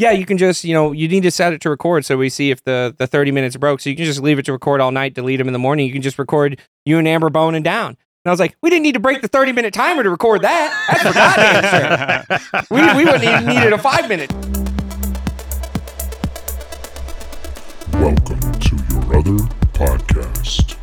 [0.00, 2.30] Yeah, you can just, you know, you need to set it to record so we
[2.30, 3.82] see if the the 30 minutes broke.
[3.82, 5.86] So you can just leave it to record all night, delete them in the morning.
[5.86, 7.88] You can just record you and Amber Bone and down.
[7.88, 10.40] And I was like, we didn't need to break the 30 minute timer to record
[10.40, 10.86] that.
[10.88, 12.66] That's for goddamn sure.
[12.70, 14.32] We, we wouldn't even needed a five minute.
[17.92, 19.44] Welcome to your other
[19.74, 20.76] podcast.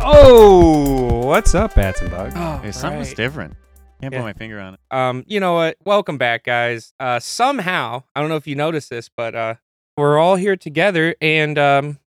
[0.00, 0.87] Oh,
[1.28, 2.32] what's up, bats and bugs?
[2.38, 3.16] Oh, Hey, something's right.
[3.18, 3.54] different.
[4.00, 4.20] Can't Yeah.
[4.20, 4.80] put my finger on it.
[4.90, 5.76] Um, you know what?
[5.84, 6.94] Welcome back, guys.
[6.98, 9.54] Uh, somehow, I don't know if you noticed this, but uh,
[9.98, 11.98] we're all here together, and um,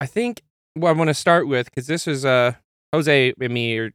[0.00, 0.42] I think
[0.74, 2.52] what I want to start with because this is uh
[2.92, 3.90] Jose and me, or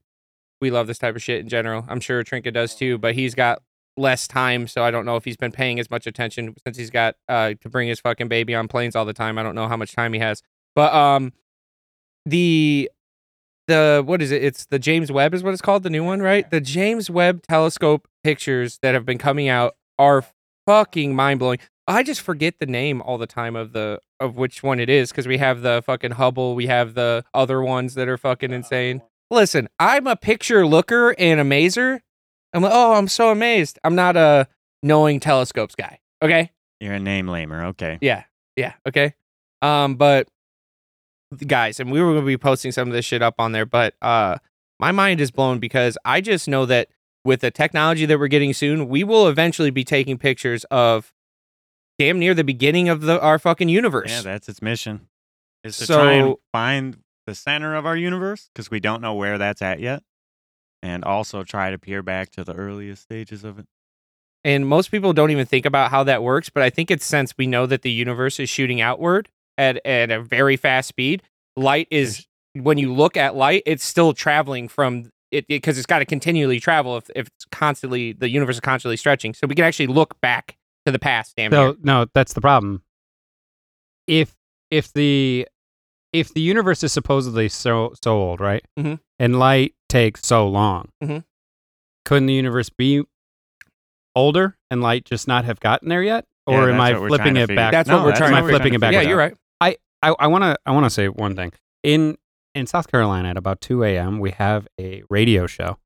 [0.60, 1.86] we love this type of shit in general.
[1.88, 3.62] I'm sure Trinket does too, but he's got
[3.96, 6.90] less time, so I don't know if he's been paying as much attention since he's
[6.90, 9.38] got uh to bring his fucking baby on planes all the time.
[9.38, 10.42] I don't know how much time he has,
[10.76, 11.32] but um,
[12.26, 12.92] the
[13.68, 14.44] the what is it?
[14.44, 16.50] It's the James Webb is what it's called, the new one, right?
[16.50, 20.26] The James Webb telescope pictures that have been coming out are
[20.66, 21.60] fucking mind blowing.
[21.88, 25.12] I just forget the name all the time of the of which one it is
[25.12, 29.02] because we have the fucking Hubble, we have the other ones that are fucking insane.
[29.30, 32.00] Listen, I'm a picture looker and amazer.
[32.54, 33.80] I'm like, oh, I'm so amazed.
[33.84, 34.48] I'm not a
[34.82, 36.00] knowing telescopes guy.
[36.22, 36.52] Okay.
[36.80, 37.66] You're a name lamer.
[37.68, 37.98] Okay.
[38.02, 38.24] Yeah.
[38.56, 38.74] Yeah.
[38.88, 39.16] Okay.
[39.62, 40.28] Um, but
[41.34, 43.96] guys, and we were gonna be posting some of this shit up on there, but
[44.02, 44.38] uh
[44.80, 46.90] my mind is blown because I just know that
[47.26, 51.14] with the technology that we're getting soon, we will eventually be taking pictures of
[52.00, 54.10] damn near the beginning of the our fucking universe.
[54.12, 55.08] Yeah, that's its mission.
[55.64, 59.14] Is to try and So- find the center of our universe because we don't know
[59.14, 60.04] where that's at yet,
[60.82, 63.66] and also try to peer back to the earliest stages of it.
[64.46, 67.34] and most people don't even think about how that works, but I think it's since
[67.38, 71.24] we know that the universe is shooting outward at at a very fast speed.
[71.56, 76.00] Light is when you look at light, it's still traveling from it because it's got
[76.00, 79.34] to continually travel if, if it's constantly the universe is constantly stretching.
[79.34, 80.56] So we can actually look back
[80.86, 81.36] to the past.
[81.36, 81.72] Damn near.
[81.72, 82.84] So no, that's the problem.
[84.08, 84.36] If
[84.70, 85.48] if the
[86.12, 88.64] if the universe is supposedly so so old, right?
[88.78, 89.00] Mhm.
[89.20, 91.24] And light takes so long, Mhm.
[92.06, 93.04] couldn't the universe be
[94.16, 96.26] older and light just not have gotten there yet?
[96.48, 97.72] Yeah, Or am I flipping it back?
[97.72, 98.34] That's No, what we're trying.
[98.36, 98.94] Am I flipping it back?
[98.94, 99.34] yeah, you're right.
[100.04, 101.52] I, I want to I want to say one thing.
[101.84, 102.18] In
[102.56, 104.20] in South Carolina at about 2 a.m.
[104.20, 105.78] we have a radio show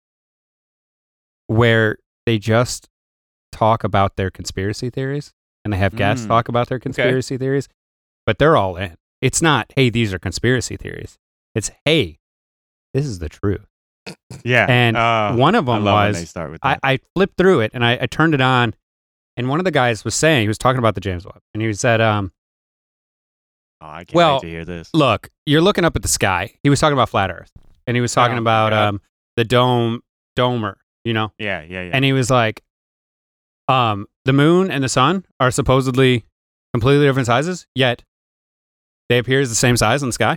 [1.47, 2.89] where they just
[3.51, 5.33] talk about their conspiracy theories
[5.63, 6.29] and they have guests Mm.
[6.29, 7.69] talk about their conspiracy theories,
[8.25, 8.95] but they're all in.
[9.21, 11.17] It's not, hey, these are conspiracy theories.
[11.55, 12.19] It's, hey,
[12.93, 13.65] this is the truth.
[14.45, 16.15] Yeah, And uh, one of them they was
[16.63, 16.77] I.
[16.93, 18.73] I flipped through it and I, I turned it on,
[19.35, 21.61] and one of the guys was saying he was talking about the James Webb, and
[21.63, 22.31] he said, um,
[23.81, 24.89] oh, I can't well, wait to hear this.
[24.93, 26.53] look, you're looking up at the sky.
[26.63, 27.51] He was talking about flat Earth,
[27.85, 28.87] and he was talking Oh, about God.
[28.89, 29.01] um
[29.35, 30.01] the dome
[30.37, 31.91] domer, you know, Yeah, yeah, yeah.
[31.93, 32.63] and he was like,
[33.67, 36.25] um, the moon and the sun are supposedly
[36.73, 38.03] completely different sizes, yet
[39.09, 40.35] they appear as the same size in the sky.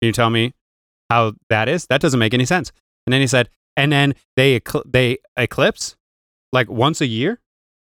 [0.00, 0.54] Can you tell me
[1.10, 1.86] how that is?
[1.86, 2.72] That doesn't make any sense.
[3.06, 5.96] And then he said, and then they ecl- they eclipse
[6.52, 7.40] like once a year.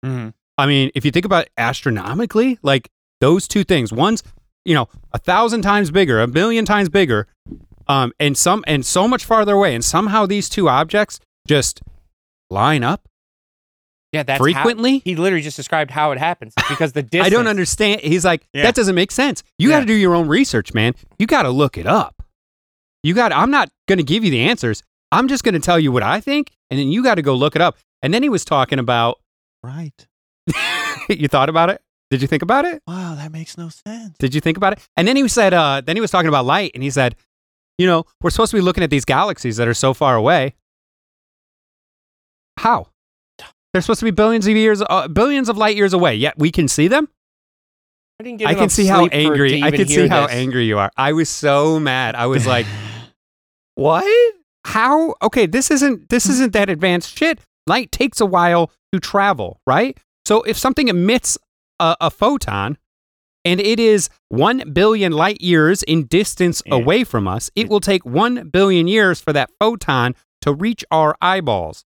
[0.05, 0.33] Mhm.
[0.57, 2.89] I mean, if you think about it astronomically, like
[3.21, 4.23] those two things, one's
[4.67, 7.27] you know a thousand times bigger, a million times bigger,
[7.87, 11.81] um, and some and so much farther away, and somehow these two objects just
[12.49, 13.07] line up
[14.11, 14.99] Yeah, that's how- frequently.
[14.99, 17.25] he literally just described how it happens because the distance.
[17.25, 18.01] I don't understand.
[18.01, 18.63] He's like, Yeah.
[18.63, 19.43] that doesn't make sense.
[19.57, 20.93] You got to do your own research, man.
[21.17, 22.21] You got to look it up.
[23.03, 23.31] You got.
[23.31, 24.83] I'm not going to give you the answers.
[25.11, 27.33] I'm just going to tell you what I think, and then you got to go
[27.35, 27.77] look it up.
[28.01, 29.19] And then he was talking about.
[29.63, 30.07] Right.
[31.09, 31.81] you thought about it?
[32.09, 32.81] Did you think about it?
[32.87, 34.15] Wow, that makes no sense.
[34.17, 34.87] Did you think about it?
[34.95, 37.15] And then he said, uh, then he was talking about light, and he said,
[37.77, 40.55] you know, we're supposed to be looking at these galaxies that are so far away.
[42.59, 42.87] How?
[43.73, 46.15] They're supposed to be billions of years, uh, billions of light years away.
[46.15, 47.09] Yet we can see them.
[48.19, 49.61] I didn't get I can see how angry.
[49.61, 50.35] I can see how this.
[50.35, 50.89] angry you are.
[50.97, 52.15] I was so mad.
[52.15, 52.65] I was like,
[53.75, 54.33] what?
[54.65, 55.13] How?
[55.21, 57.39] Okay, this isn't this isn't that advanced shit.
[57.67, 59.95] Light takes a while to travel, right?
[60.25, 61.37] So if something emits
[61.79, 62.77] a, a photon
[63.45, 66.75] and it is 1 billion light years in distance Yeah.
[66.75, 71.15] away from us, it will take 1 billion years for that photon to reach our
[71.21, 71.85] eyeballs.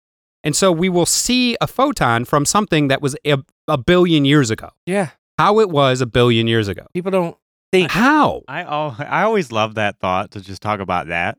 [0.43, 3.37] And so we will see a photon from something that was a,
[3.67, 4.69] a billion years ago.
[4.85, 5.09] Yeah,
[5.39, 6.85] How it was a billion years ago.
[6.93, 7.37] people don't
[7.71, 7.89] think.
[7.91, 8.41] How?
[8.47, 11.37] I I always love that thought to just talk about that.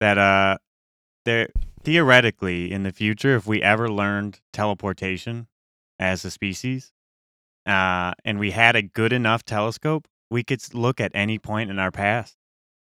[0.00, 0.58] That uh,
[1.24, 1.48] there
[1.82, 5.48] theoretically in the future, if we ever learned teleportation
[5.98, 6.92] as a species,
[7.68, 11.78] uh, and we had a good enough telescope, we could look at any point in
[11.78, 12.36] our past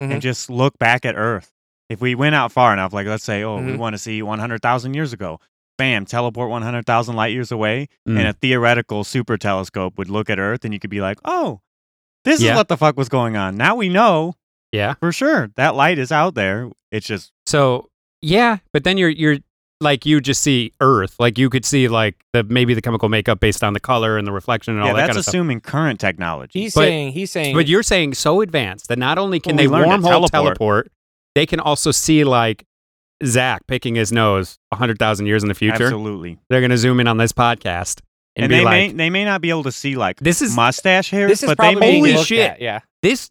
[0.03, 0.13] Mhm.
[0.13, 1.53] and just look back at Earth
[1.89, 3.79] if we went out far enough, like let's say, oh, we Mhm.
[3.79, 5.39] want to see 100,000 years ago,
[5.79, 8.19] bam, teleport 100,000 light years away, Mm.
[8.19, 11.61] and a theoretical super telescope would look at Earth, and you could be like, oh,
[12.25, 12.53] this Yeah.
[12.53, 13.57] is what the fuck was going on.
[13.57, 14.35] Now we know
[14.73, 14.95] Yeah.
[14.95, 16.71] for sure that light is out there.
[16.91, 17.89] It's just So
[18.23, 19.39] yeah, but then you're you're
[19.81, 23.41] like you just see Earth, like you could see like the maybe the chemical makeup
[23.41, 25.33] based on the color and the reflection and all yeah, that that's kind of stuff.
[25.35, 26.61] assuming current technology.
[26.63, 29.69] He's But- saying he's saying But you're saying so advanced that not only can Well,
[29.69, 30.31] they wormhole teleport.
[30.33, 30.93] teleport.
[31.35, 32.65] they can also see like
[33.25, 35.85] Zach picking his nose hundred thousand years in the future.
[35.85, 36.39] Absolutely.
[36.49, 38.01] They're gonna zoom in on this podcast
[38.35, 40.55] and, And, they like, may they may not be able to see like "This is
[40.57, 42.51] mustache hair, this is but they probably may Holy shit.
[42.53, 42.81] at, Yeah.
[43.03, 43.31] this."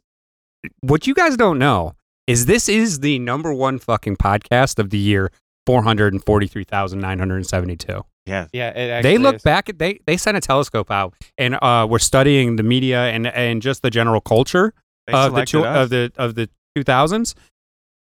[0.82, 1.94] What you guys don't know
[2.26, 5.32] is this is the number one fucking podcast of the year,
[5.66, 8.04] four hundred and forty three thousand nine hundred and seventy two.
[8.26, 8.48] yeah.
[8.54, 8.70] Yeah.
[8.70, 9.44] It they look is.
[9.44, 13.28] back at they they sent a telescope out and uh we're studying the media and
[13.28, 14.74] and just the general culture
[15.08, 15.84] They of the two, us.
[15.86, 17.34] of the of the 2000s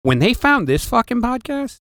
[0.03, 1.79] when they found this fucking podcast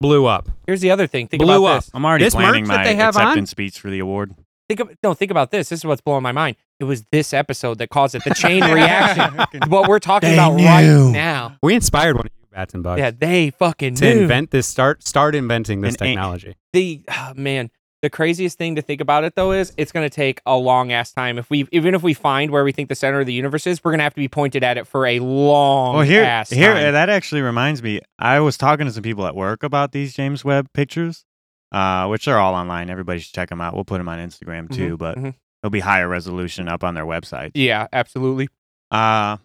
[0.00, 1.26] blew up Here's the other thing.
[1.28, 1.84] Think Blew about up.
[1.84, 1.90] this.
[1.94, 4.34] I'm already this planning merch that my they have on- acceptance speech for the award.
[4.68, 5.14] Think of no.
[5.14, 5.70] Think about this.
[5.70, 6.56] This is what's blowing my mind.
[6.78, 8.22] It was this episode that caused it.
[8.22, 9.34] The chain reaction.
[9.70, 10.66] what we're talking They about knew.
[10.66, 11.56] right now.
[11.62, 14.20] we inspired one of you bats and bugs Yeah, they fucking to knew.
[14.22, 17.70] invent this start start inventing this An a- technology the oh, man
[18.02, 20.92] the craziest thing to think about it though is it's going to take a long
[20.92, 23.32] ass time if we even if we find where we think the center of the
[23.32, 26.04] universe is we're going to have to be pointed at it for a long Well,
[26.04, 26.92] here, ass here, time.
[26.92, 28.00] that actually reminds me.
[28.18, 31.24] I was talking to some people at work about these James Webb pictures,
[31.72, 32.88] uh, which are all online.
[32.88, 33.74] Everybody should check them out.
[33.74, 35.34] We'll put them on Instagram too, Mhm, but mhm.
[35.62, 37.50] they'll be higher resolution up on their website.
[37.54, 38.48] yeah absolutely
[38.92, 39.38] Uh,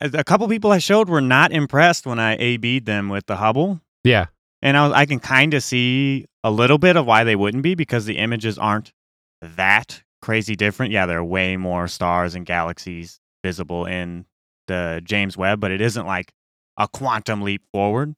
[0.00, 3.80] a couple people I showed were not impressed when I A/B'd them with the Hubble,
[4.04, 4.26] yeah
[4.62, 7.62] and I, was, I can kind of see a little bit of why they wouldn't
[7.62, 8.92] be because the images aren't
[9.40, 10.92] that crazy different.
[10.92, 14.26] Yeah, there are way more stars and galaxies visible in
[14.66, 16.32] the James Webb, but it isn't like
[16.76, 18.14] a quantum leap forward.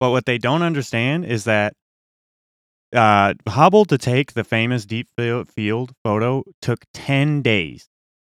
[0.00, 1.74] But what they don't understand is that
[2.94, 7.88] uh, Hubble to take the famous deep field photo took 10 days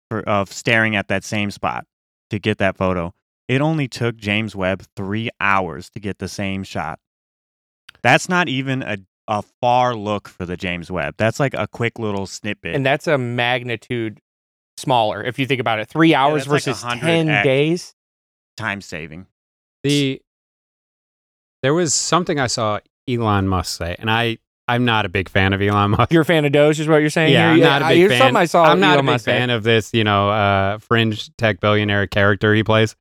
[0.10, 1.86] for, of staring at that same spot
[2.30, 3.14] to get that photo.
[3.48, 7.00] It only took James Webb three hours to get the same shot.
[8.02, 8.98] That's not even a,
[9.28, 11.16] a far look for the James Webb.
[11.18, 12.76] That's like a quick little snippet.
[12.76, 14.20] and that's a magnitude
[14.78, 17.96] smaller if you think about it three hours that's like versus 100 10 days
[18.58, 19.26] time saving.
[19.84, 20.22] the
[21.64, 22.78] there was something i saw
[23.10, 24.38] elon musk say and i
[24.68, 26.98] i'm not a big fan of elon musk you're a fan of doge is what
[26.98, 27.66] you're saying yeah, here?
[27.66, 28.20] I'm not a big fan.
[28.20, 29.32] something i saw I'm not Elon a big Musk say.
[29.38, 32.96] fan of this, you know, uh, fringe tech billionaire character he plays.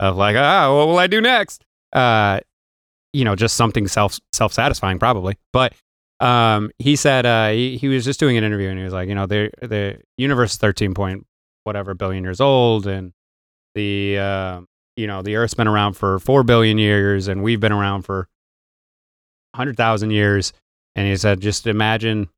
[0.00, 1.64] Of like, ah, what will I do next?
[1.92, 2.38] Uh,
[3.12, 5.36] you know, just something self self satisfying, probably.
[5.52, 5.72] But
[6.20, 9.08] um, he said uh, he, he was just doing an interview and he was like,
[9.08, 11.26] you know, the the universe is thirteen point
[11.64, 13.12] whatever billion years old, and
[13.74, 14.60] the uh,
[14.96, 18.28] you know the Earth's been around for four billion years, and we've been around for
[19.56, 20.52] hundred thousand years.
[20.94, 22.28] And he said, just imagine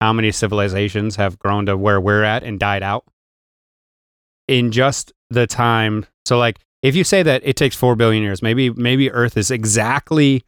[0.00, 3.04] how many civilizations have grown to where we're at and died out
[4.46, 6.06] in just the time.
[6.24, 9.50] So, like, if you say that it takes four billion years, maybe maybe Earth is
[9.50, 10.44] exactly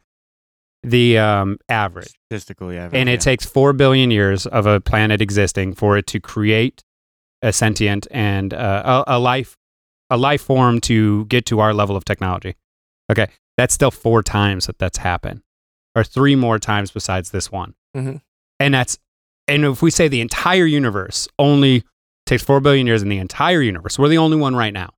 [0.83, 2.89] the um, average, Statistical, yeah.
[2.93, 3.15] and yeah.
[3.15, 6.83] it takes four billion years of a planet existing for it to create
[7.41, 9.57] a sentient and uh, a, a life
[10.09, 12.55] a life form to get to our level of technology.
[13.11, 15.41] Okay, that's still four times that that's happened,
[15.95, 17.73] or three more times besides this one.
[17.95, 18.21] Mhm.
[18.59, 18.97] And that's
[19.47, 21.83] and if we say the entire universe only
[22.27, 24.89] takes four billion years in the entire universe, we're the only one right now.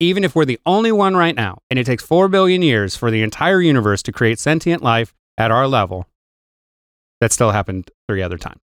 [0.00, 3.10] Even if we're the only one right now, and it takes four billion years for
[3.10, 6.06] the entire universe to create sentient life at our level,
[7.20, 8.60] that still happened three other times.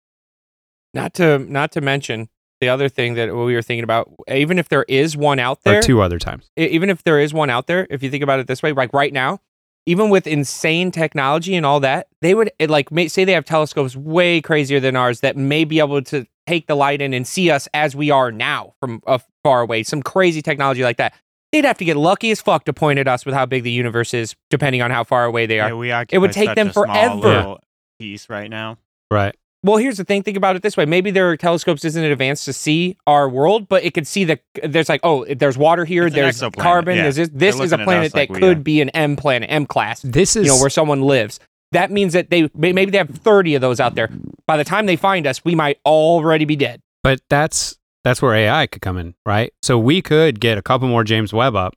[0.95, 2.29] not to not to mention
[2.61, 5.79] the other thing that we were thinking about even if there is one out there,
[5.79, 6.49] Or two other times.
[6.57, 8.93] even if there is one out there, if you think about it this way, like
[8.93, 9.41] right now,
[9.87, 13.45] even with insane technology and all that, they would it, like may, say they have
[13.45, 17.27] telescopes way crazier than ours that may be able to take the light in and
[17.27, 19.83] see us as we are now from uh, far away.
[19.83, 21.15] Some crazy technology like that.
[21.51, 23.71] They'd have to get lucky as fuck to point at us with how big the
[23.71, 25.69] universe is, depending on how far away they are.
[25.69, 27.17] Yeah, we It would take them forever.
[27.17, 27.61] little
[27.99, 28.79] Piece right now.
[29.11, 29.37] Right.
[29.65, 30.25] Well, here's the thing.
[30.25, 30.87] Think about it this way.
[30.87, 34.41] Maybe their telescopes isn't advanced to see our world, but it could see the.
[34.63, 36.07] There's like, oh, there's water here.
[36.07, 36.97] It's there's carbon.
[36.97, 37.03] yeah.
[37.05, 37.31] There's this.
[37.33, 40.01] This is a planet us like that we could be an M planet, M class.
[40.03, 41.39] This is You know where someone lives.
[41.71, 44.11] That means that they maybe they have 30 of those out there.
[44.47, 46.81] By the time they find us, we might already be dead.
[47.05, 49.53] But that's that's where AI could come in, right?
[49.63, 51.75] So we could get a couple more James Webb up,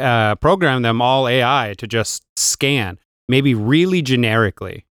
[0.00, 4.86] uh, program them all AI to just scan, maybe really generically,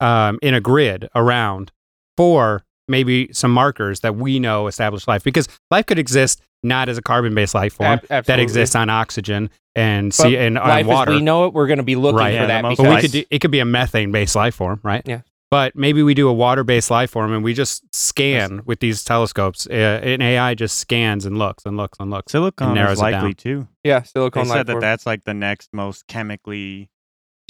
[0.00, 1.72] um, in a grid around
[2.16, 6.98] for maybe some markers that we know establish life, because life could exist not as
[6.98, 11.12] a carbon-based life form Ab- that exists on oxygen and But see and on water.
[11.12, 12.30] as we know it, we're going to be looking Right.
[12.32, 14.80] for Yeah, that the But we could do, it could be a methane-based life form,
[14.82, 15.02] right?
[15.06, 15.20] Yeah.
[15.50, 19.66] But maybe we do a water-based life form and we just scan with these telescopes.
[19.68, 22.30] Uh, an AI just scans and looks and looks and looks.
[22.32, 23.34] Silicon narrows is it likely down.
[23.34, 23.68] too.
[23.82, 24.42] yeah, silicon.
[24.42, 24.80] They silicone life said that form.
[24.80, 26.90] that's like the next most chemically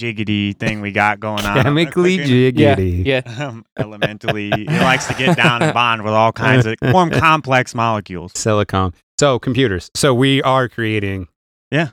[0.01, 1.61] jiggity thing we got going on.
[1.63, 2.57] Chemically Freaking,
[3.05, 3.45] yeah, yeah.
[3.47, 7.75] um, elementally, he likes to get down and bond with all kinds of form complex
[7.75, 8.31] molecules.
[8.35, 8.93] Silicone.
[9.19, 9.91] So computers.
[9.95, 11.27] So we are creating.
[11.69, 11.89] Yeah.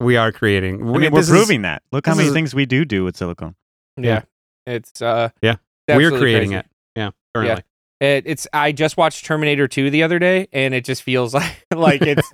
[0.00, 0.76] We are creating.
[0.76, 1.82] I mean, we're this is- proving that.
[1.92, 3.54] Look how many is- things we do do with silicone.
[3.98, 4.22] Yeah.
[4.66, 5.56] It's uh Yeah.
[5.88, 6.60] it's we're creating crazy.
[6.60, 6.66] it.
[6.96, 7.10] Yeah.
[7.34, 7.64] Currently.
[8.00, 11.66] It, it's I just watched Terminator 2 the other day and it just feels like
[11.74, 12.26] like it's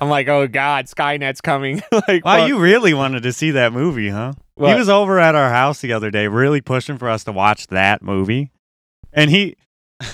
[0.00, 2.48] I'm like, "Oh god, Skynet's coming." like Wow, fuck.
[2.48, 4.32] you really wanted to see that movie, huh?
[4.60, 4.72] What?
[4.72, 7.68] He was over at our house the other day, really pushing for us to watch
[7.68, 8.50] that movie,
[9.10, 9.56] and he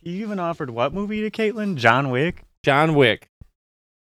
[0.00, 1.76] he even offered what movie to Caitlin?
[1.76, 3.28] John Wick, John Wick.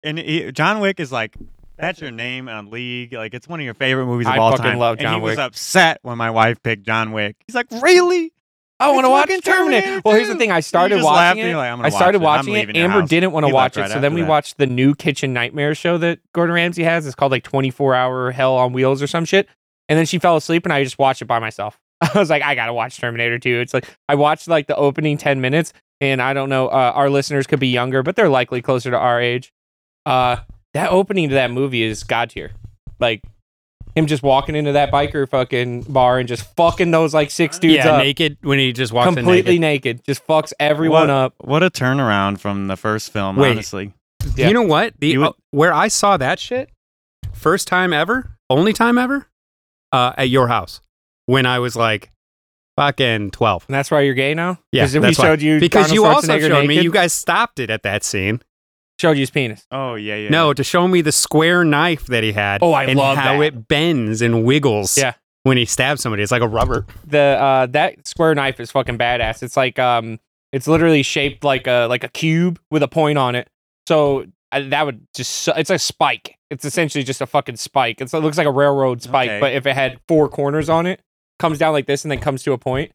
[0.02, 1.36] and he, John Wick is like.
[1.76, 3.14] That's your name on League.
[3.14, 4.78] Like it's one of your favorite movies of I all fucking time.
[4.78, 7.36] love and John he was upset when my wife picked John Wick.
[7.46, 8.34] He's like, "Really?
[8.80, 9.50] I want to watch Terminator.
[9.82, 10.50] Terminator Well, here's the thing.
[10.50, 11.54] I started watching it.
[11.54, 12.76] like, "I'm gonna I started watch watching it.
[12.76, 14.28] Amber house." didn't want to watch it, right so then we that.
[14.28, 17.06] watched the new Kitchen Nightmare show that Gordon Ramsay has.
[17.06, 19.48] It's called like 24 Hour Hell on Wheels or some shit.
[19.88, 21.78] And then she fell asleep, and I just watched it by myself.
[22.00, 23.60] I was like, I gotta watch Terminator 2.
[23.60, 26.68] It's like I watched like the opening 10 minutes, and I don't know.
[26.68, 29.52] Uh, our listeners could be younger, but they're likely closer to our age.
[30.06, 30.36] Uh,
[30.74, 32.52] that opening to that movie is god tier.
[32.98, 33.22] Like
[33.94, 37.74] him just walking into that biker fucking bar and just fucking those like six dudes
[37.76, 39.96] yeah, up, naked when he just walks in completely naked.
[39.98, 40.04] naked.
[40.04, 41.34] just fucks everyone What- up.
[41.40, 43.50] What a turnaround from the first film, Wait.
[43.52, 43.92] honestly.
[44.36, 44.48] Yeah.
[44.48, 44.94] You know what?
[44.98, 46.70] The You would- uh, where I saw that shit,
[47.32, 49.26] first time ever, only time ever,
[49.92, 50.80] uh, at your house
[51.26, 52.10] when I was like
[52.76, 53.64] fucking twelve.
[53.68, 54.58] And that's why you're gay now?
[54.72, 55.24] Yeah, Because we that's why.
[55.24, 56.80] showed you Because Arnold you also Schwarzenegger showed me.
[56.80, 58.40] You guys stopped it at that scene.
[59.00, 59.66] Showed you his penis.
[59.72, 60.28] Oh yeah, yeah.
[60.28, 62.62] No, to show me the square knife that he had.
[62.62, 63.44] Oh, I and love how that.
[63.46, 64.96] it bends and wiggles.
[64.96, 65.14] Yeah.
[65.42, 66.86] When he stabs somebody, it's like a rubber.
[67.06, 69.42] The uh that square knife is fucking badass.
[69.42, 70.20] It's like um
[70.52, 73.48] it's literally shaped like a like a cube with a point on it.
[73.88, 76.36] So uh, that would just su- it's a spike.
[76.50, 78.00] It's essentially just a fucking spike.
[78.00, 79.40] It's, it looks like a railroad spike, Okay.
[79.40, 81.00] but if it had four corners on it,
[81.38, 82.90] comes down like this and then comes to a point.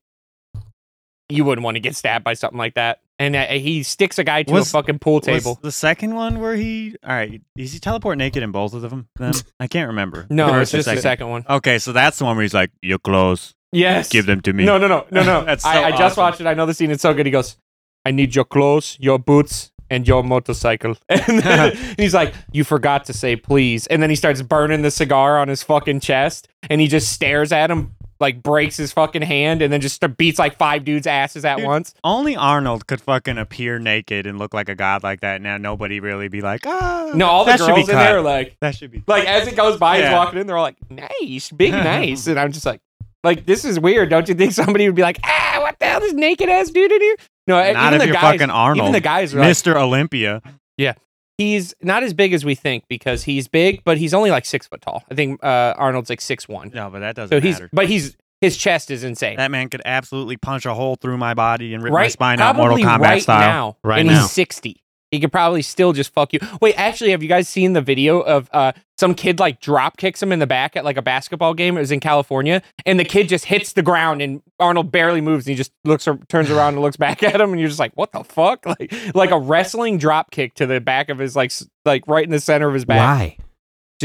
[1.29, 2.99] You wouldn't want to get stabbed by something like that.
[3.17, 5.57] And uh, he sticks a guy to Was- a fucking pool Was table.
[5.61, 6.95] the second one where he?
[7.03, 9.07] All right, is he teleport naked in both of them?
[9.15, 10.27] Then I can't remember.
[10.29, 11.01] No, it's just the second?
[11.01, 11.45] second one.
[11.49, 13.53] Okay, so that's the one where he's like, "You're close.
[13.71, 14.09] Yes.
[14.09, 15.43] Give them to me." No, no, no, no, no.
[15.45, 16.47] That's so I, I just watched it.
[16.47, 16.91] I know the scene.
[16.91, 17.25] It's so good.
[17.25, 17.55] He goes,
[18.05, 23.05] "I need your clothes, your boots, and your motorcycle." And then he's like, "You forgot
[23.05, 26.81] to say please." And then he starts burning the cigar on his fucking chest, and
[26.81, 30.57] he just stares at him, like breaks his fucking hand, and then just beats like
[30.57, 31.93] five dudes' asses at Dude, once.
[32.03, 35.41] Only Arnold could fucking appear naked and look like a god like that.
[35.41, 37.11] Now nobody really be like, ah.
[37.13, 38.03] No, all the girls in cut.
[38.03, 39.03] there are like, That should be.
[39.07, 40.47] like as it goes by, he's walking in.
[40.47, 42.81] They're all like, "Nice, big nice," and I'm just like.
[43.23, 44.51] Like this is weird, don't you think?
[44.51, 47.15] Somebody would be like, "Ah, what the hell, is naked ass dude in here?"
[47.47, 48.83] No, Not even if the you're guys, fucking Arnold.
[48.85, 49.75] Even the guys are like, Mr.
[49.75, 50.43] Olympia.
[51.37, 54.67] He's not as big as we think because he's big, but he's only like six
[54.67, 55.03] foot tall.
[55.11, 56.71] I think uh, Arnold's like six one.
[56.73, 57.69] No, but that doesn't So he's, matter.
[57.73, 59.37] but he's his chest is insane.
[59.37, 62.39] That man could absolutely punch a hole through my body and rip my right, spine
[62.39, 63.39] out Mortal probably Kombat right style.
[63.39, 64.21] now, Right and now.
[64.21, 64.83] he's sixty.
[65.11, 66.39] He could probably still just fuck you.
[66.61, 70.21] Wait, actually, have you guys seen the video of uh, some kid like drop kicks
[70.21, 71.77] him in the back at like a basketball game?
[71.77, 75.45] It was in California, and the kid just hits the ground, and Arnold barely moves,
[75.45, 77.79] and he just looks, or, turns around and looks back at him, and you're just
[77.79, 78.65] like, what the fuck?
[78.75, 81.53] Like, like a wrestling drop kick to the back of his like,
[81.85, 82.97] like right in the center of his back.
[82.97, 83.44] Why?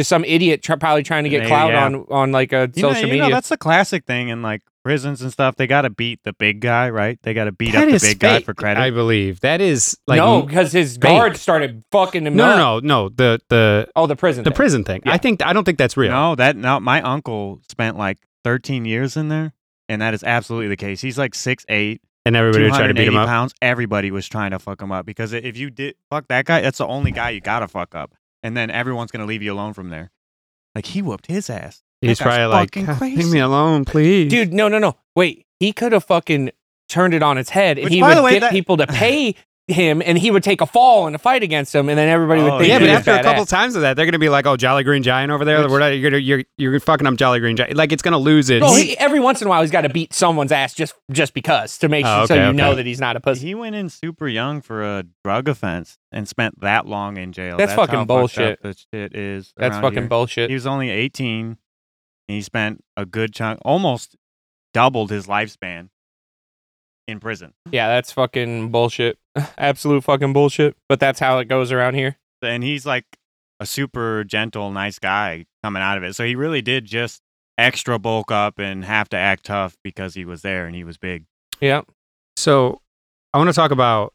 [0.00, 1.84] Just some idiot try, probably trying to get Yeah, clout yeah.
[1.84, 3.28] on on like a You know, social you media.
[3.28, 5.56] know, that's the classic thing in like prisons and stuff.
[5.56, 7.18] They got to beat the big guy, right?
[7.22, 8.80] They got to beat That up the is big guy for credit.
[8.80, 11.02] I believe that is like no, because his fake.
[11.02, 12.56] guard started fucking him no, up.
[12.56, 13.08] no, no, no.
[13.10, 14.44] The the Oh, the prison.
[14.44, 14.56] the thing.
[14.56, 15.02] prison thing.
[15.04, 15.12] Yeah.
[15.12, 16.10] I think I don't think that's real.
[16.12, 16.80] No, that no.
[16.80, 19.52] My uncle spent like 13 years in there,
[19.88, 21.00] and that is absolutely the case.
[21.02, 23.28] He's like six eight, And everybody would try to beat 280 him up.
[23.28, 23.54] pounds.
[23.60, 26.78] Everybody was trying to fuck him up because if you did fuck that guy, that's
[26.78, 29.88] the only guy you gotta fuck up, and then everyone's gonna leave you alone from
[29.90, 30.10] there.
[30.74, 31.82] Like he whooped his ass.
[32.00, 34.52] He's That probably like, crazy." leave me alone, please, dude.
[34.52, 34.96] No, no, no.
[35.14, 36.50] Wait, he could have fucking
[36.88, 39.34] turned it on its head, and Which, he would way, get that- people to pay
[39.72, 42.42] him, and he would take a fall in a fight against him, and then everybody
[42.42, 43.48] would Oh, think Yeah, but was after a couple badass.
[43.48, 45.62] times of that, they're gonna be like, "Oh, Jolly Green Giant over there.
[45.62, 47.76] Which- We're not, you're, you're you're fucking up Jolly Green Giant.
[47.76, 49.88] Like it's gonna lose it No, he, every once in a while he's got to
[49.88, 52.86] beat someone's ass just just because to make Oh, sure so okay, you know that
[52.86, 53.46] he's not a pussy.
[53.48, 57.56] He went in super young for a drug offense and spent that long in jail.
[57.56, 58.52] That's fucking bullshit.
[58.52, 59.52] up The shit is.
[59.56, 60.08] That's fucking here.
[60.08, 60.50] bullshit.
[60.50, 61.46] He was only 18.
[62.28, 64.14] And he spent a good chunk, almost
[64.72, 65.88] doubled his lifespan
[67.10, 67.52] in prison.
[67.70, 69.18] Yeah, that's fucking bullshit.
[69.58, 70.76] Absolute fucking bullshit.
[70.88, 72.16] But that's how it goes around here.
[72.42, 73.04] And he's like
[73.60, 76.14] a super gentle, nice guy coming out of it.
[76.16, 77.20] So he really did just
[77.58, 80.96] extra bulk up and have to act tough because he was there and he was
[80.96, 81.24] big.
[81.60, 81.82] Yeah.
[82.36, 82.80] So
[83.34, 84.14] I want to talk about.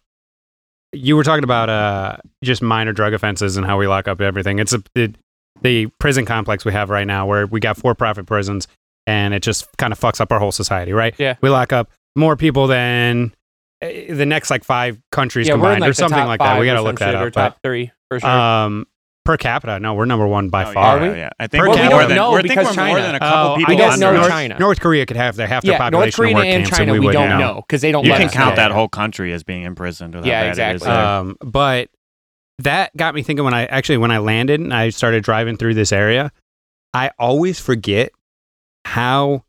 [0.93, 4.59] You were talking about uh, just minor drug offenses and how we lock up everything.
[4.59, 5.17] It's a it,
[5.61, 8.67] the prison complex we have right now, where we got for-profit prisons,
[9.05, 11.13] and it just kind of fucks up our whole society, right?
[11.17, 11.35] Yeah.
[11.41, 13.33] we lock up more people than
[13.81, 16.59] uh, the next like five countries Yeah, combined, like or something like that.
[16.59, 17.33] We got to some look that shit, Or up.
[17.33, 18.29] top three for sure.
[18.29, 18.85] um,
[19.25, 20.99] per capita, no, we're number one by Oh, far.
[20.99, 21.17] Are yeah, we?
[21.17, 21.89] Yeah, I think Per we're capita.
[21.95, 23.73] more We than don't know we're, because we're more than a couple Oh, people.
[23.73, 24.31] I guess don't know under North.
[24.31, 24.59] China.
[24.59, 26.83] North Korea could have their half their yeah, North population in Korea work and China,
[26.83, 28.63] and we, we don't wouldn't know because they don't You let can us count know.
[28.63, 30.13] that whole country as being imprisoned.
[30.13, 30.89] Yeah, bad it is exactly.
[30.89, 31.89] Um, but
[32.59, 35.73] that got me thinking when I actually when I landed and I started driving through
[35.73, 36.31] this area,
[36.93, 38.11] I always forget
[38.85, 39.43] how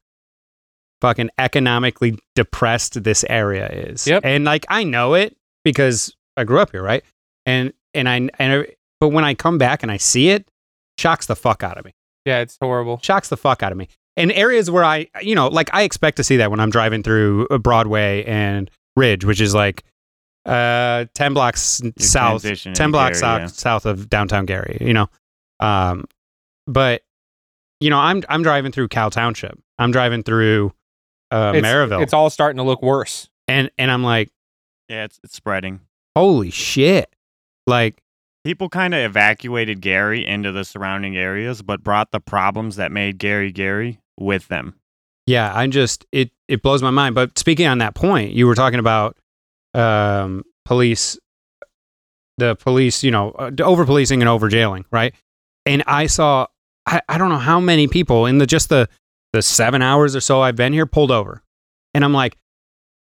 [1.00, 4.06] fucking economically depressed this area is.
[4.06, 4.22] Yep.
[4.24, 7.04] And like I know it because I grew up here, right?
[7.44, 8.66] And and I and I,
[9.00, 10.48] but when I come back and I see it,
[10.98, 11.92] shocks the fuck out of me.
[12.24, 12.98] Yeah, it's horrible.
[13.02, 13.88] Shocks the fuck out of me.
[14.16, 17.02] And areas where I, you know, like I expect to see that when I'm driving
[17.02, 19.84] through uh, Broadway and Ridge, which is like
[20.46, 23.46] uh 10 blocks south 10 blocks Gary, south, yeah.
[23.48, 25.08] south of downtown Gary, you know.
[25.60, 26.04] Um
[26.66, 27.02] but
[27.80, 29.58] you know, I'm I'm driving through Cal Township.
[29.78, 30.72] I'm driving through
[31.30, 32.02] uh it's, Merrillville.
[32.02, 33.28] It's all starting to look worse.
[33.48, 34.30] and and I'm like,
[34.88, 35.80] Yeah, it's it's spreading.
[36.14, 37.12] "Holy shit."
[37.66, 38.02] Like
[38.44, 43.18] People kind of evacuated Gary into the surrounding areas, but brought the problems that made
[43.18, 44.76] Gary Gary with them.
[45.26, 47.16] Yeah, I'm just it it blows my mind.
[47.16, 49.16] But speaking on that point, you were talking about
[49.74, 51.18] um, police,
[52.38, 55.12] the police, you know, uh, over policing and over jailing, right?
[55.66, 56.46] And I saw,
[56.86, 58.88] I, I don't know how many people in the just the
[59.36, 61.42] the seven hours or so I've been here pulled over,
[61.92, 62.38] and I'm like,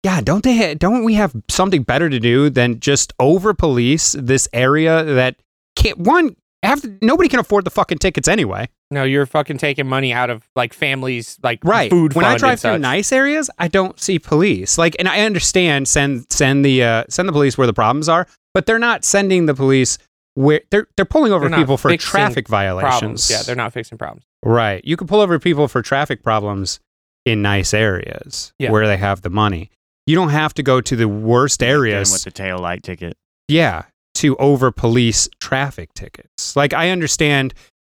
[0.05, 0.57] yeah, don't they?
[0.57, 5.37] Ha- don't we have something better to do than just over police this area that
[5.75, 8.69] can't one have nobody can afford the fucking tickets anyway.
[8.93, 12.15] No, you're fucking taking money out of like families, like right food.
[12.15, 12.81] when i drive through such.
[12.81, 17.29] nice areas i don't see police like and i understand send send the uh send
[17.29, 19.97] the police where the problems are but they're not sending the police
[20.35, 23.31] where they're they're pulling over They're people for traffic violations problems.
[23.31, 24.25] Yeah, they're not fixing problems.
[24.43, 26.81] Right you can pull over people for traffic problems
[27.27, 28.71] in nice areas Yeah.
[28.71, 29.71] where they have the money
[30.07, 33.17] you don't have to go to the worst areas with the tail light ticket.
[33.49, 33.83] yeah
[34.15, 37.53] to over police traffic tickets like i understand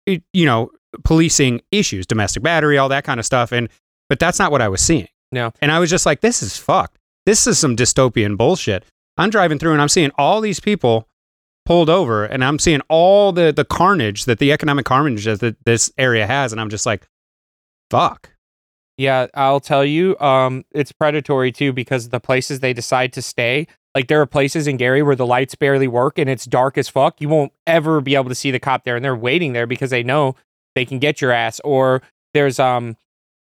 [0.05, 0.69] you know
[1.03, 3.69] policing issues domestic battery all that kind of stuff and
[4.09, 5.51] but that's not what i was seeing No.
[5.61, 8.83] and i was just like this is fucked this is some dystopian bullshit
[9.17, 11.07] i'm driving through and i'm seeing all these people
[11.65, 15.91] pulled over and i'm seeing all the the carnage that the economic carnage that this
[15.97, 17.07] area has and i'm just like
[17.89, 18.29] fuck
[18.97, 23.65] Yeah, I'll tell you, um, it's predatory too because the places they decide to stay.
[23.95, 26.89] Like there are places in Gary where the lights barely work and it's dark as
[26.89, 27.19] fuck.
[27.19, 29.89] You won't ever be able to see the cop there, and they're waiting there because
[29.89, 30.35] they know
[30.75, 31.59] they can get your ass.
[31.63, 32.03] Or
[32.35, 32.95] there's um,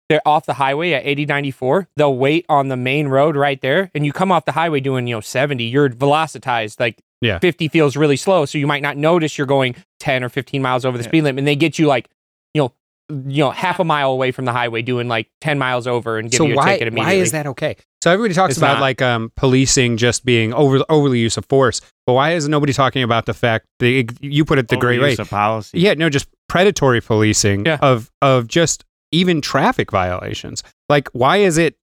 [0.08, 1.88] they're off the highway at 8094.
[1.96, 5.06] They'll wait on the main road right there, and you come off the highway doing
[5.06, 5.62] you know 70.
[5.64, 7.38] You're velocitized like Yeah.
[7.40, 10.84] 50 feels really slow, so you might not notice you're going 10 or 15 miles
[10.84, 11.08] over the Yeah.
[11.10, 12.08] speed limit, and they get you like
[12.54, 12.72] you know
[13.10, 16.30] you know half a mile away from the highway doing like 10 miles over and
[16.30, 17.16] give so you a why, ticket immediately.
[17.16, 18.80] why is that okay so everybody talks It's about not.
[18.82, 23.02] like um, policing just being over overly use of force but why is nobody talking
[23.02, 25.80] about the fact the you put it the great way Overuse of policy.
[25.80, 27.78] Yeah, no, just predatory policing Yeah.
[27.80, 30.62] of of just even traffic violations.
[30.90, 31.76] Like, why is it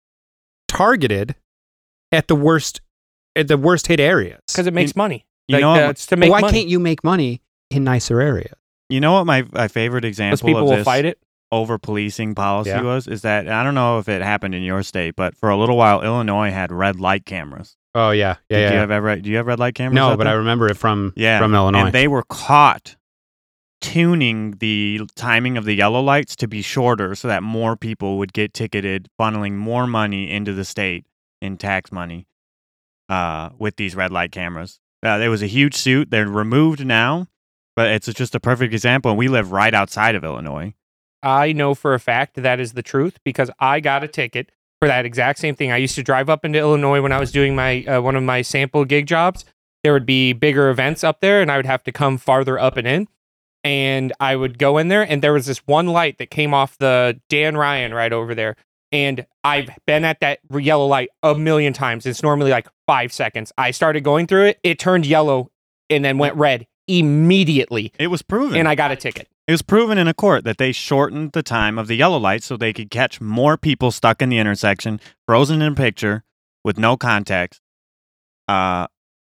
[0.69, 1.35] targeted
[2.13, 2.84] at the worst at
[3.35, 4.41] the worst hit areas?
[4.49, 5.27] Because it makes money.
[5.49, 6.59] You like, know, what- uh, that's to make why money.
[6.59, 8.55] can't you make money in nicer areas?
[8.91, 11.19] you know what my, my favorite example people of will this fight it.
[11.51, 12.83] over policing policy Yeah.
[12.83, 15.57] was is that I don't know if it happened in your state, but for a
[15.57, 17.77] little while Illinois had red light cameras.
[17.95, 18.73] Oh yeah, yeah, Did yeah.
[18.73, 19.95] you have ever do you have red light cameras?
[19.95, 21.87] no, out but I remember it from yeah from Illinois.
[21.87, 22.97] and they were caught
[23.81, 28.33] tuning the timing of the yellow lights to be shorter so that more people would
[28.33, 31.05] get ticketed, funneling more money into the state
[31.43, 32.27] in tax money
[33.09, 34.81] uh, with these red light cameras.
[35.03, 36.11] Uh, there was a huge suit.
[36.11, 37.29] They're removed now,
[37.77, 39.11] but it's just a perfect example.
[39.11, 40.75] And we live right outside of Illinois.
[41.23, 44.89] I know for a fact that is the truth because I got a ticket for
[44.89, 45.73] that exact same thing.
[45.73, 48.23] I used to drive up into Illinois when I was doing my uh, one of
[48.23, 49.45] my sample gig jobs.
[49.83, 52.77] There would be bigger events up there, and I would have to come farther up
[52.77, 53.09] and in.
[53.63, 56.77] And I would go in there, and there was this one light that came off
[56.77, 58.57] the Dan Ryan right over there.
[58.95, 62.07] And I've been at that yellow light a million times.
[62.07, 63.53] It's normally like five seconds.
[63.59, 65.51] I started going through it, it turned yellow
[65.91, 67.93] and then went red immediately.
[67.99, 68.57] It was proven.
[68.57, 69.27] And I got a ticket.
[69.49, 72.45] It was proven in a court that they shortened the time of the yellow light
[72.45, 76.23] so they could catch more people stuck in the intersection, frozen in a picture,
[76.63, 77.61] with no context,
[78.47, 78.87] uh,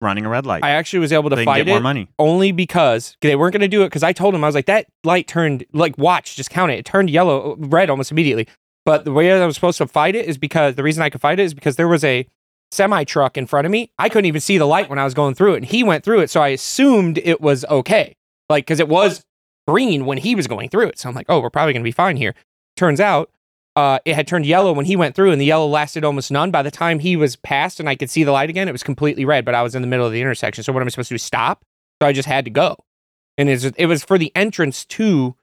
[0.01, 0.63] running a red light.
[0.63, 2.09] I actually was able to can fight get more money.
[2.19, 4.67] only because they weren't going to do it because I told them I was like
[4.67, 8.47] that light turned like watch just count it it turned yellow red almost immediately.
[8.87, 11.19] But the way I was supposed to fight it is because the reason I could
[11.19, 12.25] fight it is because there was a
[12.71, 13.91] semi truck in front of me.
[13.99, 16.05] I couldn't even see the light when I was going through it, and he went
[16.05, 18.15] through it, so I assumed it was okay.
[18.49, 19.25] Like because it was
[19.67, 21.87] green when he was going through it, so I'm like, oh, we're probably going to
[21.87, 22.33] be fine here.
[22.77, 23.29] Turns out.
[23.75, 26.49] Uh, it had turned yellow when he went through, and the yellow lasted almost none.
[26.49, 28.83] By the time he was past and I could see the light again, it was
[28.83, 29.43] completely red.
[29.43, 31.15] But I was in the middle of the intersection, so what am I supposed to
[31.15, 31.19] do?
[31.19, 31.65] Stop?
[32.01, 32.77] So I just had to go,
[33.37, 35.35] and it was for the entrance to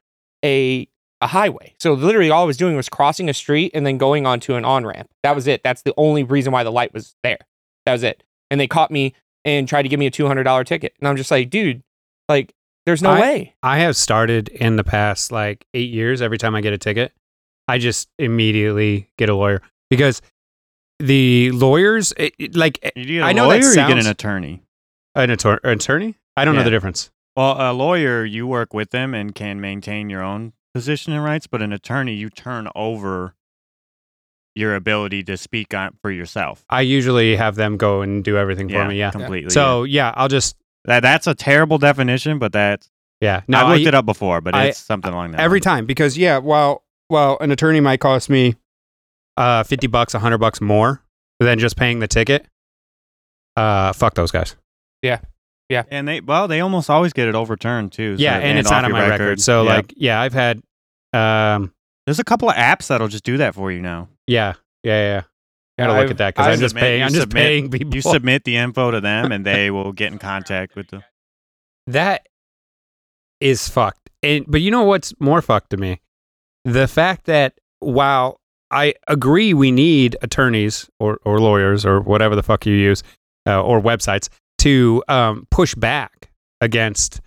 [0.43, 0.87] a
[1.21, 1.73] a highway.
[1.79, 4.65] So literally, all I was doing was crossing a street and then going onto an
[4.65, 5.09] on ramp.
[5.23, 5.61] That was it.
[5.63, 7.39] That's the only reason why the light was there.
[7.85, 8.23] That was it.
[8.51, 11.07] And they caught me and tried to give me a two hundred dollar ticket, and
[11.07, 11.81] I'm just like, dude,
[12.27, 12.53] like,
[12.85, 13.55] there's no I- way.
[13.63, 16.21] I have started in the past like eight years.
[16.21, 17.11] Every time I get a ticket,
[17.67, 20.21] I just immediately get a lawyer because
[20.99, 23.97] the lawyers, it, it- like You get a I know lawyer that or you get
[23.99, 24.61] an attorney.
[25.15, 26.15] an attor- attorney.
[26.37, 27.11] I don't know the difference.
[27.35, 31.47] Well, a lawyer, you work with them and can maintain your own position and rights,
[31.47, 33.33] but an attorney, you turn over
[34.55, 36.65] your ability to speak on for yourself.
[36.69, 38.99] I usually have them go and do everything yeah, for me.
[38.99, 39.11] Yeah.
[39.11, 39.49] completely.
[39.51, 42.87] So yeah, I'll just that that's a terrible definition, but that
[43.21, 43.41] yeah.
[43.47, 45.39] No, I've I- looked it up before, but I- it's something along that.
[45.39, 45.63] every line.
[45.63, 48.55] time because yeah, while while an attorney might cost me
[49.37, 51.01] uh fifty bucks, hundred bucks more
[51.39, 52.45] than just paying the ticket.
[53.55, 54.55] Uh, fuck those guys.
[55.01, 55.19] Yeah.
[55.69, 55.83] Yeah.
[55.89, 58.17] And they well, they almost always get it overturned too.
[58.17, 59.41] so- yeah, and it's not on your my record.
[59.41, 59.73] So Yeah.
[59.75, 60.61] like, yeah, I've had,
[61.15, 61.73] um,
[62.05, 64.09] there's a couple of apps that'll just do that for you now.
[64.27, 65.21] yeah, yeah, yeah.
[65.77, 66.99] Gotta I've- look at that because I've I'm just submit- paying.
[66.99, 67.95] you I'm just submit- paying people.
[67.95, 71.03] You submit the info to them, and they will get in contact with the.
[71.87, 72.27] that
[73.41, 74.09] is fucked.
[74.23, 75.99] And but you know what's more fucked to me?
[76.63, 78.39] The fact that while
[78.71, 83.03] I agree we need attorneys or or lawyers or whatever the fuck you use
[83.47, 87.19] uh, or websites to um, push back against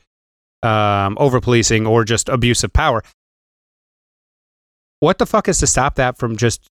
[0.63, 3.03] um, over policing or just abuse of power.
[5.01, 6.67] What the fuck is to stop that from just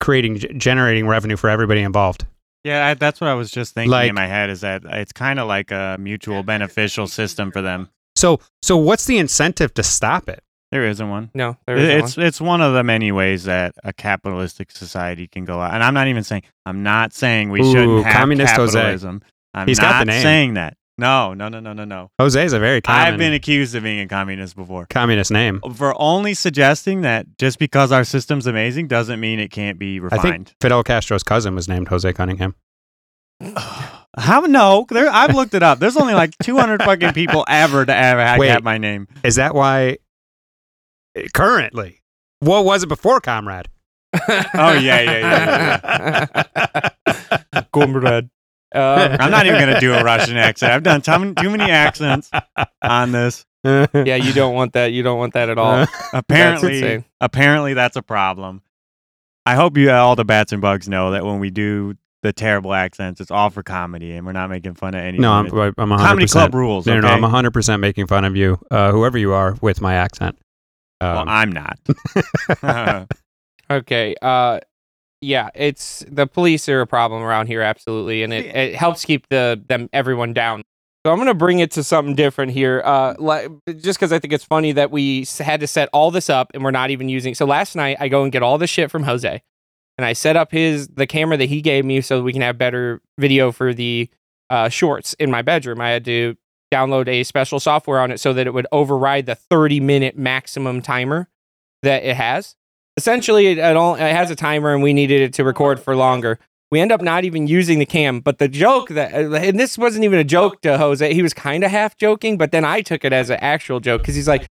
[0.00, 2.26] creating generating revenue for everybody involved?
[2.64, 4.50] Yeah, I, that's what I was just thinking Like- in my head.
[4.50, 7.88] Is that it's kind of like a mutual beneficial system for them.
[8.16, 10.42] So so what's the incentive to stop it?
[10.70, 11.30] There isn't one.
[11.34, 15.26] No, there It- isn't it's it's one of the many ways that a capitalistic society
[15.28, 15.72] can go out.
[15.72, 18.78] And I'm not even saying I'm not saying we Ooh, shouldn't have communist Jose.
[18.78, 19.22] capitalism.
[19.54, 20.22] I'm He's got not the name.
[20.22, 20.76] saying that.
[20.98, 22.10] No, no, no, no, no, no.
[22.18, 24.86] Jose is a very common I've been accused of being a communist before.
[24.86, 25.60] communist name.
[25.74, 30.20] For only suggesting that just because our system's amazing doesn't mean it can't be refined.
[30.20, 32.56] I think Fidel Castro's cousin was named Jose Cunningham.
[34.18, 34.86] How no?
[34.90, 35.78] There, I've looked it up.
[35.78, 38.48] There's only like 200 fucking people ever to ever have Wait.
[38.48, 39.06] have my name.
[39.22, 39.98] Is that why
[41.32, 42.02] currently?
[42.40, 43.68] What was it before Comrade?
[44.14, 46.44] Oh yeah, yeah, yeah.
[47.06, 47.62] yeah.
[47.72, 48.30] Comrade.
[48.74, 50.72] Uh, I'm not even gonna do a Russian accent.
[50.72, 52.30] I've done too, too many accents
[52.82, 53.44] on this.
[53.64, 54.92] yeah, you don't want that.
[54.92, 55.86] You don't want that at all.
[56.12, 57.04] Apparently, insane.
[57.20, 58.62] apparently that's a problem.
[59.46, 62.74] I hope you all the bats and bugs know that when we do the terrible
[62.74, 65.22] accents, it's all for comedy, and we're not making fun of anything.
[65.22, 65.98] no, I'm, I'm 100%.
[65.98, 66.86] comedy club rules.
[66.86, 67.00] No, okay?
[67.00, 70.36] no, I'm 100% making fun of you, uh, whoever you are, with my accent.
[71.00, 71.78] well, Um, I'm not.
[73.70, 74.14] Okay.
[74.22, 74.60] Uh,
[75.20, 79.28] yeah, it's the police are a problem around here, absolutely, and it, it helps keep
[79.28, 80.62] the them everyone down.
[81.04, 82.82] So I'm gonna bring it to something different here.
[82.84, 86.28] Uh, li- just because I think it's funny that we had to set all this
[86.28, 87.34] up and we're not even using.
[87.34, 89.42] So last night I go and get all the shit from Jose,
[89.96, 92.58] and I set up his the camera that he gave me so we can have
[92.58, 94.08] better video for the
[94.50, 95.80] uh, shorts in my bedroom.
[95.80, 96.36] I had to
[96.72, 100.82] download a special software on it so that it would override the 30 minute maximum
[100.82, 101.28] timer
[101.82, 102.56] that it has.
[102.98, 106.36] Essentially, it, all, it has a timer, and we needed it to record for longer.
[106.72, 109.78] We end up not even using the cam, but the joke that, uh, and this
[109.78, 111.14] wasn't even a joke to Jose.
[111.14, 114.00] He was kind of half joking, but then I took it as an actual joke
[114.00, 114.48] because he's like,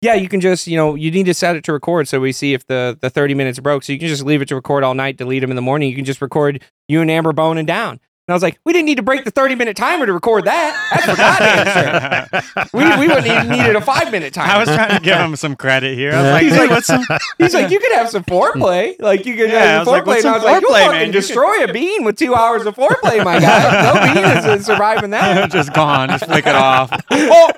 [0.00, 2.32] yeah, you can just, you know, you need to set it to record so we
[2.32, 3.84] see if the, the 30 minutes broke.
[3.84, 5.88] So you can just leave it to record all night, delete them in the morning.
[5.88, 8.00] You can just record you and Amber boning down.
[8.26, 10.46] And I was like, we didn't need to break the 30 minute timer to record
[10.46, 10.72] that.
[10.92, 12.64] That's for goddamn sure.
[12.72, 14.50] We, we wouldn't even needed a five minute timer.
[14.50, 16.12] I was trying to give him some credit here.
[16.12, 17.04] I was like, He's like- what's some?
[17.36, 18.98] He's like, you could have some foreplay.
[18.98, 20.18] Like you could Yeah, have like, foreplay.
[20.20, 21.00] and I was like, you'll fucking man?
[21.00, 23.82] You could- destroy a bean with two hours of foreplay, my guy.
[23.94, 25.50] No bean is is surviving that.
[25.52, 26.08] just gone.
[26.08, 26.90] Just flick it off.
[27.10, 27.52] Oh,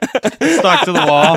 [0.59, 1.37] stuck to the wall.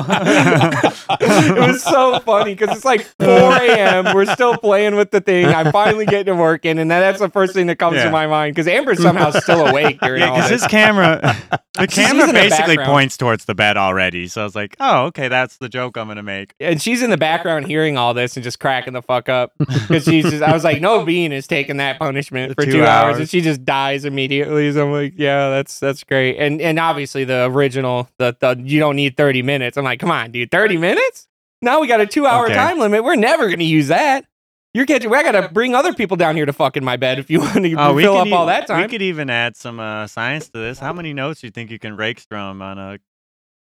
[1.20, 4.12] it was so funny because it's like 4 a.m.
[4.14, 5.46] We're still playing with the thing.
[5.46, 8.04] I'm finally getting to working, and then that's the first thing that comes Yeah.
[8.04, 10.62] to my mind because Amber's somehow somehow still awake during Yeah, all because this.
[10.62, 11.20] his camera,
[11.74, 14.26] the camera in the basically points towards the bed already.
[14.28, 16.54] So I was like, oh, okay, that's the joke I'm gonna make.
[16.60, 20.04] and she's in the background hearing all this and just cracking the fuck up because
[20.04, 20.42] she's just.
[20.42, 22.88] I was like, no bean is taking that punishment for Two two, hours.
[23.14, 23.18] hours.
[23.20, 24.72] and she just dies immediately.
[24.72, 26.36] So I'm like, yeah, that's that's great.
[26.38, 29.76] And and obviously the original, the the you don't need 30 minutes.
[29.76, 31.26] I'm like, come on, dude, 30 minutes?
[31.62, 32.54] Now we got a two hour Okay.
[32.54, 33.04] time limit.
[33.04, 34.24] We're never gonna use that.
[34.72, 35.12] You're catching.
[35.12, 37.54] I gotta bring other people down here to fuck in my bed if you want
[37.64, 38.82] to Oh, fill could up all e- that time.
[38.82, 40.78] We could even add some uh, science to this.
[40.78, 42.98] How many notes do you think you can rake strum on a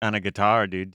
[0.00, 0.94] on a guitar, dude?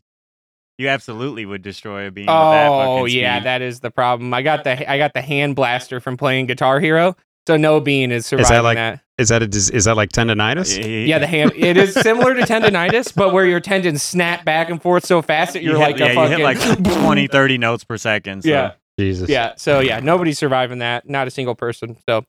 [0.78, 2.28] You absolutely would destroy a beam.
[2.28, 3.46] with that Oh yeah, speed.
[3.48, 4.34] that is the problem.
[4.34, 7.16] I got the I got the hand blaster from playing Guitar Hero,
[7.48, 9.02] so no bean is surviving like- that.
[9.18, 11.08] Is that a is that like tendonitis?
[11.08, 11.52] Yeah, the hand.
[11.56, 15.54] It is similar to tendonitis, but where your tendons snap back and forth so fast
[15.54, 16.60] that You you're hit- like yeah, a you hit like
[17.02, 18.44] 20, 30 notes per second.
[18.44, 18.50] So.
[18.50, 19.30] Yeah, Jesus.
[19.30, 19.54] yeah.
[19.58, 21.08] So yeah, nobody's surviving that.
[21.10, 21.98] Not a single person.
[22.10, 22.24] So,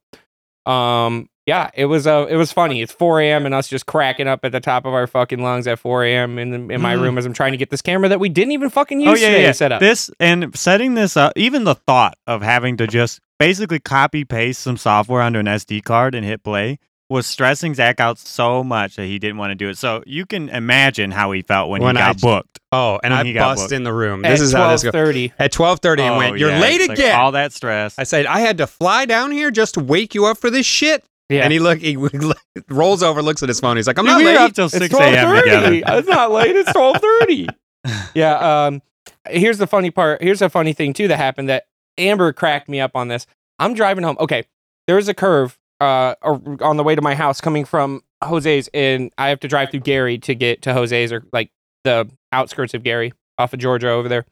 [0.70, 2.82] um, yeah, it was uh, it was funny.
[2.82, 3.46] It's 4 a.m.
[3.46, 6.38] and us just cracking up at the top of our fucking lungs at 4 a.m.
[6.38, 7.00] in in my Mhm.
[7.02, 9.14] room as I'm trying to get this camera that we didn't even fucking use Oh
[9.14, 9.52] yeah, today yeah.
[9.52, 9.80] set up.
[9.80, 14.60] This and setting this up, even the thought of having to just basically copy paste
[14.60, 16.78] some software onto an SD card and hit play
[17.10, 19.78] was stressing Zach out so much that he didn't want to do it.
[19.78, 22.58] So you can imagine how he felt when, When he got j- booked.
[22.70, 23.72] Oh, and I he got bust booked.
[23.72, 24.24] in the room.
[24.24, 24.92] at This is how this goes.
[24.92, 25.32] 12:30.
[25.38, 26.38] At twelve thirty, and Oh, went.
[26.38, 27.18] You're yeah, late it's like again.
[27.18, 27.98] all that stress.
[27.98, 30.66] I said I had to fly down here just to wake you up for this
[30.66, 31.02] shit.
[31.30, 31.42] Yeah.
[31.44, 31.96] And he look, he
[32.68, 33.76] rolls over, looks at his phone.
[33.76, 35.26] He's like, "I'm Dude, not late." up till It's six a.m.
[35.26, 35.82] 12:30.
[35.98, 36.56] It's not late.
[36.56, 37.48] It's twelve thirty.
[38.14, 38.66] yeah.
[38.66, 38.82] Um.
[39.28, 40.22] Here's the funny part.
[40.22, 41.64] Here's a funny thing too that happened that
[41.96, 43.26] Amber cracked me up on this.
[43.58, 44.16] I'm driving home.
[44.20, 44.44] Okay.
[44.86, 49.28] There's a curve uh on the way to my house coming from Jose's, and I
[49.28, 51.50] have to drive through Gary to get to Jose's or like
[51.84, 54.26] the outskirts of Gary off of Georgia over there.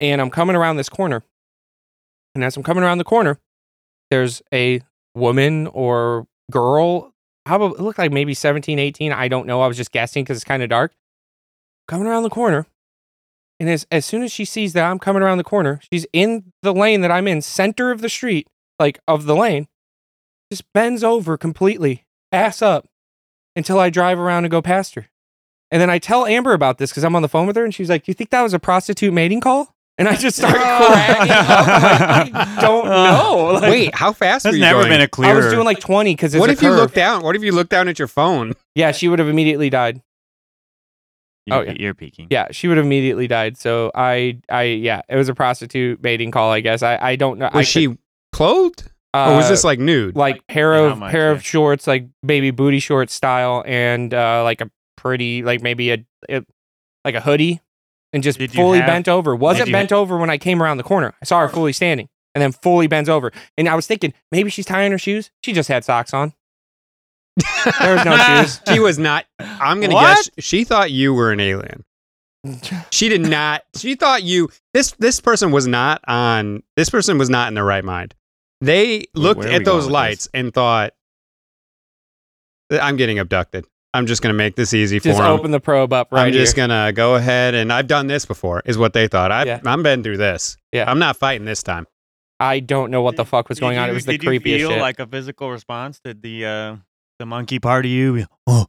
[0.00, 1.22] And I'm coming around this corner,
[2.34, 3.38] and as I'm coming around the corner,
[4.10, 4.80] there's a
[5.14, 7.12] woman or girl
[7.44, 10.36] probably it looked like maybe 17 18 i don't know i was just guessing because
[10.36, 10.92] it's kind of dark
[11.86, 12.66] coming around the corner
[13.60, 16.52] and as, as soon as she sees that i'm coming around the corner she's in
[16.62, 18.46] the lane that i'm in center of the street
[18.78, 19.68] like of the lane
[20.50, 22.86] just bends over completely ass up
[23.56, 25.06] until i drive around and go past her
[25.70, 27.74] and then i tell amber about this because i'm on the phone with her and
[27.74, 30.54] she's like do you think that was a prostitute mating call and i just start
[30.54, 34.62] cracking up I'm like, i don't uh, know Like, Wait, how fast There's were you
[34.64, 34.90] never going?
[34.90, 35.30] been a clear.
[35.30, 36.78] I was doing like 20 because What a if you curve.
[36.78, 37.22] looked down?
[37.22, 38.54] What if you looked down at your phone?
[38.74, 40.02] yeah she would have immediately died
[41.46, 41.72] You're, Oh, yeah.
[41.78, 42.26] you're peeking.
[42.30, 43.56] Yeah, she would have immediately died.
[43.58, 46.50] So I, I, yeah, it was a prostitute mating call.
[46.50, 47.50] I guess I, I don't know.
[47.52, 47.96] I Was she
[48.32, 50.16] clothed, could- or was uh, this like nude?
[50.16, 51.36] like pair of much, pair yeah.
[51.36, 56.04] of shorts, like baby booty shorts style, and uh, like a pretty, like maybe a,
[56.28, 56.44] a
[57.04, 57.60] like a hoodie,
[58.12, 59.34] and just Did fully have- bent over.
[59.36, 61.14] Wasn't you bent over when I came around the corner.
[61.22, 63.32] I saw her fully standing, and then fully bends over.
[63.56, 65.30] And I was thinking maybe she's tying her shoes.
[65.42, 66.32] She just had socks on.
[67.80, 68.60] There was no shoes.
[68.68, 69.24] she was not.
[69.38, 70.16] I'm gonna What?
[70.16, 71.84] guess she thought you were an alien.
[72.90, 73.62] She did not.
[73.74, 74.50] She thought you.
[74.74, 76.62] This this person was not on.
[76.76, 78.14] This person was not in their right mind.
[78.64, 80.92] They looked where at those lights and thought,
[82.70, 83.66] "I'm getting abducted.
[83.92, 85.30] I'm just gonna make this easy Just for 'em.
[85.30, 88.62] open the probe up right I'm just gonna go ahead and I've done this before.
[88.64, 89.30] Is what they thought.
[89.30, 89.60] I Yeah.
[89.64, 90.56] I'm been through this.
[90.72, 90.90] Yeah.
[90.90, 91.86] I'm not fighting this time.
[92.40, 93.88] I don't know what the fuck was Did going on.
[93.88, 94.42] It was the creepiest.
[94.42, 94.80] did you feel shit.
[94.80, 96.00] like a physical response?
[96.04, 96.76] Did the uh,
[97.20, 98.26] the monkey part of you?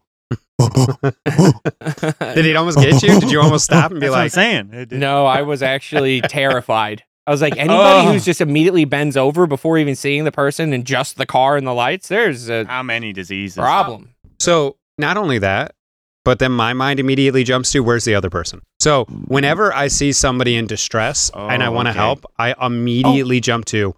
[0.60, 3.20] Did it almost get you?
[3.20, 4.88] Did you almost stop and be That's what I'm like, saying.
[5.00, 7.04] No, I was actually terrified.
[7.28, 8.12] I was like, anybody Oh.
[8.12, 11.66] who's just immediately bends over before even seeing the person and just the car and
[11.66, 13.58] the lights, there's a How many diseases?
[13.58, 14.10] problem.
[14.40, 15.74] So not only that,
[16.24, 18.62] but then my mind immediately jumps to where's the other person.
[18.80, 22.00] So whenever I see somebody in distress and I Oh, want to okay.
[22.00, 23.96] help, I immediately jump to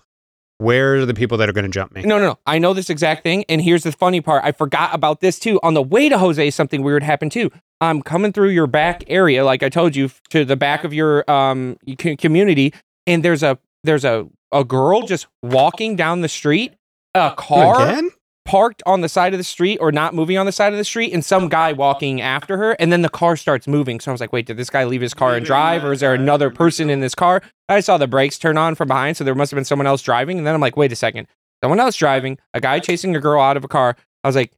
[0.60, 2.02] where are the people that are going to jump me?
[2.02, 2.40] No, no, no.
[2.48, 3.46] I know this exact thing.
[3.48, 4.44] And here's the funny part.
[4.44, 5.60] I forgot about this too.
[5.64, 7.52] On the way to Jose, something weird happened too.
[7.80, 11.30] I'm coming through your back area, like I told you, to the back of your
[11.30, 11.78] um
[12.18, 12.74] community,
[13.08, 16.74] and there's a there's a a girl just walking down the street,
[17.16, 18.12] a car Again?
[18.46, 20.86] parked on the side of the street or not moving on the side of the
[20.86, 24.00] street and some guy walking after her and then the car starts moving.
[24.00, 26.00] So i was like wait did this guy leave his car and drive or is
[26.00, 27.42] there another person in this car?
[27.68, 30.02] I saw the brakes turn on from behind so there must have been someone else
[30.02, 31.28] driving and then i'm like wait a second.
[31.64, 33.98] Someone else driving a guy chasing a girl out of a car.
[34.24, 34.54] I was like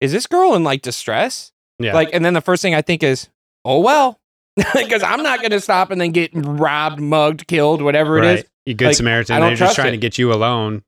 [0.00, 1.52] is this girl in like distress?
[1.80, 1.94] Yeah.
[1.94, 3.28] like and then the first thing i think is
[3.64, 4.20] oh well
[4.74, 8.36] because i'm not going to stop and then get robbed mugged killed whatever it is
[8.40, 8.48] right.
[8.66, 9.40] You good Like, Samaritan.
[9.40, 9.90] They're just trying it.
[9.92, 10.82] to get you alone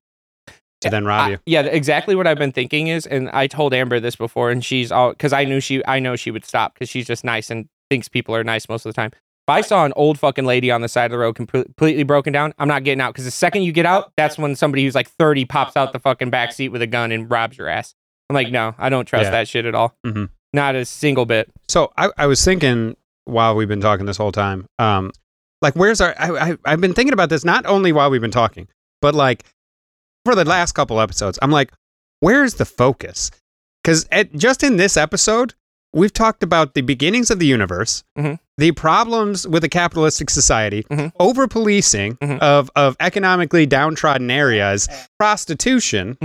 [0.80, 1.38] to then rob I- you.
[1.46, 4.90] yeah, exactly what I've been thinking is, and I told Amber this before, and she's
[4.92, 7.68] all because I knew she, I know she would stop because she's just nice and
[7.90, 9.10] thinks people are nice most of the time.
[9.14, 12.32] If I saw an old fucking lady on the side of the road completely broken
[12.32, 14.94] down, I'm not getting out because the second you get out, that's when somebody who's
[14.94, 17.94] like 30 pops out the fucking back seat with a gun and robs your ass.
[18.30, 19.30] I'm like, no, I don't trust Yeah.
[19.32, 19.94] that shit at all.
[20.04, 20.30] Mhm.
[20.52, 21.50] Not a single bit.
[21.68, 22.96] So I, I was thinking
[23.26, 25.12] while we've been talking this whole time, um,
[25.62, 26.14] like where's our?
[26.18, 28.66] I, I I've been thinking about this not only while we've been talking,
[29.02, 29.44] but like
[30.24, 31.38] for the last couple episodes.
[31.42, 31.70] I'm like,
[32.20, 33.30] where's the focus?
[33.82, 35.54] Because just in this episode,
[35.92, 38.38] we've talked about the beginnings of the universe, Mhm.
[38.58, 41.12] the problems with a capitalistic society, Mhm.
[41.20, 42.38] over policing Mhm.
[42.40, 46.16] of of economically downtrodden areas, prostitution.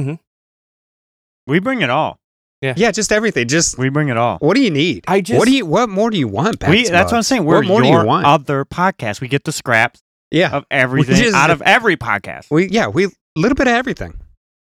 [1.48, 2.18] We bring it all.
[2.62, 3.48] Yeah, Yeah, just everything.
[3.48, 4.38] Just We bring it all.
[4.40, 5.04] what do you need?
[5.08, 5.66] I just- what do you?
[5.66, 6.64] What more do you want?
[6.68, 7.44] We, that's what I'm saying.
[7.44, 8.26] We're what more do your you want?
[8.26, 9.20] other podcast.
[9.22, 12.46] We get the scraps yeah, of everything just- out of every podcast.
[12.52, 14.20] We yeah, we a little bit of everything.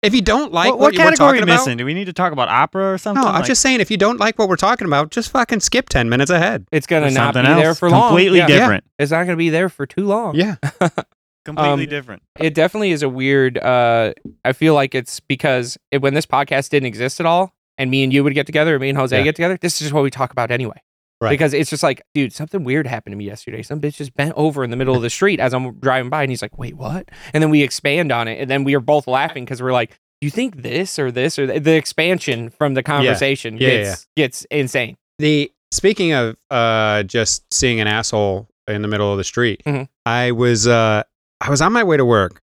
[0.02, 1.76] If you don't like what, what, what we're category are talking we about, missing?
[1.76, 3.22] Do we need to talk about opera or something?
[3.22, 5.60] no, I'm Like- just saying if you don't like what we're talking about, just fucking
[5.60, 6.66] skip ten minutes ahead.
[6.72, 7.60] It's going or to not be else.
[7.62, 8.08] there for long.
[8.08, 8.46] Completely Yeah.
[8.46, 8.84] different.
[8.98, 10.36] It's not going to be there for too long.
[10.36, 10.54] Yeah,
[11.44, 12.22] Completely Um, different.
[12.38, 14.12] it definitely is a weird uh
[14.44, 18.04] i feel like it's because it, when this podcast didn't exist at all and me
[18.04, 19.24] and you would get together or me and jose Yeah.
[19.24, 20.80] get together this is just what we talk about anyway
[21.22, 21.30] Right.
[21.30, 24.32] because it's just like dude something weird happened to me yesterday some bitch just bent
[24.36, 26.76] over in the middle of the street as i'm driving by and he's like wait
[26.76, 29.72] what and then we expand on it and then we are both laughing because we're
[29.72, 29.90] like
[30.20, 31.62] do you think this or this or th-?
[31.62, 37.44] the expansion from the conversation Yeah, yeah, gets gets insane the speaking of uh just
[37.52, 39.88] seeing an asshole in the middle of the street, Mhm.
[40.06, 41.02] I was uh
[41.40, 42.40] I was on my way to work.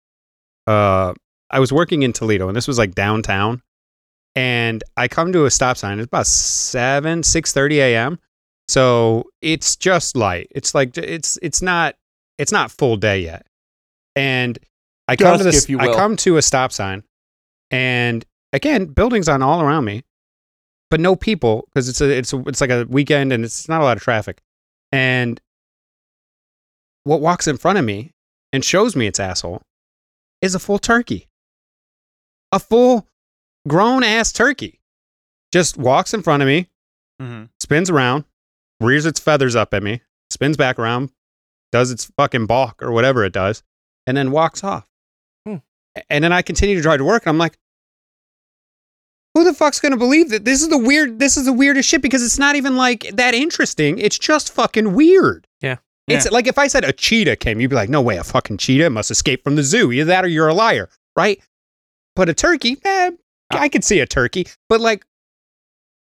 [0.67, 1.13] Uh,
[1.51, 3.61] I was working in Toledo, and this was like downtown.
[4.35, 5.99] And I come to a stop sign.
[5.99, 8.19] It's about seven six thirty a.m.
[8.67, 10.47] So it's just light.
[10.51, 11.95] It's like it's it's not
[12.37, 13.45] it's not full day yet.
[14.15, 14.57] And
[15.07, 15.69] I come to this.
[15.69, 17.03] I come to a stop sign,
[17.71, 20.03] and again, buildings on all around me,
[20.89, 23.81] but no people because it's a it's a, it's like a weekend and it's not
[23.81, 24.41] a lot of traffic.
[24.91, 25.39] And
[27.03, 28.11] what walks in front of me
[28.51, 29.61] and shows me its asshole
[30.41, 31.27] is a full turkey,
[32.51, 33.07] a full
[33.67, 34.79] grown ass turkey,
[35.51, 36.69] just walks in front of me,
[37.21, 37.49] Mhm.
[37.59, 38.25] spins around,
[38.79, 41.11] rears its feathers up at me, spins back around,
[41.71, 43.63] does its fucking balk or whatever it does,
[44.07, 44.87] and then walks off.
[45.47, 45.57] Hmm.
[46.09, 47.57] And then I continue to drive to work, and I'm like,
[49.33, 52.01] who the fuck's gonna believe that this is the weird this is the weirdest shit
[52.01, 53.97] because it's not even like that interesting.
[53.99, 55.47] It's just fucking weird.
[55.61, 55.77] Yeah.
[56.07, 58.57] It's like if I said a cheetah came, you'd be like, no way, a fucking
[58.57, 59.91] cheetah must escape from the zoo.
[59.91, 61.41] Either that or you're a liar, right?
[62.15, 63.11] But a turkey, eh,
[63.51, 65.05] I could see a turkey, but like,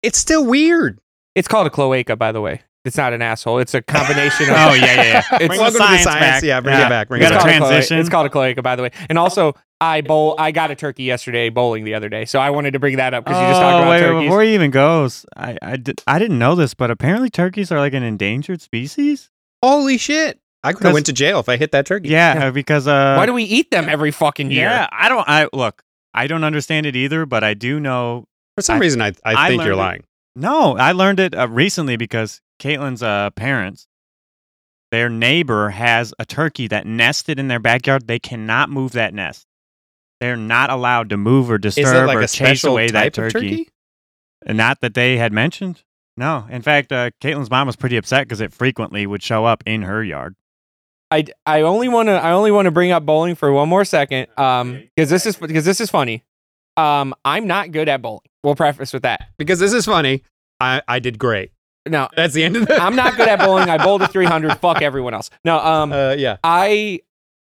[0.04, 1.00] it's still weird.
[1.36, 4.56] it's called a cloaca by the way it's not an asshole it's a combination of
[4.58, 5.20] Oh yeah, yeah, yeah.
[5.20, 6.20] It's- Bring the Welcome the science science.
[6.22, 6.44] back.
[6.44, 6.86] Yeah, bring Yeah.
[6.86, 7.08] it back.
[7.10, 7.44] Bring We it it's back.
[7.44, 7.88] called a transition.
[7.96, 8.00] cloaca.
[8.02, 8.92] It's called a cloaca, by the way.
[9.10, 10.36] And also, I bowl.
[10.40, 13.14] I got a turkey yesterday bowling the other day, so I wanted to bring that
[13.14, 14.24] up because you just talked Oh, about wait, turkeys.
[14.28, 17.80] Before he even goes, I, I, did, I didn't know this, but apparently turkeys are
[17.80, 19.30] like an endangered species.
[19.64, 20.40] Holy shit!
[20.64, 22.10] I could have 'Cause- went to jail if I hit that turkey.
[22.10, 22.52] Yeah, Yeah.
[22.52, 24.66] because uh, Why do we eat them every fucking year?
[24.70, 25.28] yeah, I don't.
[25.28, 28.26] I look, I don't understand it either, but I do know.
[28.56, 30.04] For some I- reason, I, I, I think you're learned it- lying.
[30.36, 33.88] No, I learned it uh, recently because Caitlin's uh, parents,
[34.92, 38.08] their neighbor has a turkey that nested in their backyard.
[38.08, 39.46] They cannot move that nest.
[40.22, 43.34] They're not allowed to move or disturb like or chase away that turkey.
[43.34, 43.70] turkey?
[44.46, 45.84] And Not that they had mentioned.
[46.16, 49.64] No, in fact, uh, Caitlin's mom was pretty upset because it frequently would show up
[49.66, 50.36] in her yard.
[51.12, 53.84] I, I only want to I only want to bring up bowling for one more
[53.86, 56.24] second, um, because this is because this is funny.
[56.78, 58.22] Um, I'm not good at bowling.
[58.44, 59.30] We'll preface with that.
[59.38, 60.24] Because this is funny.
[60.62, 61.52] I, I did great.
[61.88, 62.76] No, That's the end of the.
[62.76, 63.70] I'm not good at bowling.
[63.70, 64.60] I bowled a 300.
[64.60, 65.30] Fuck everyone else.
[65.44, 66.38] No, um, Uh, yeah.
[66.44, 67.00] I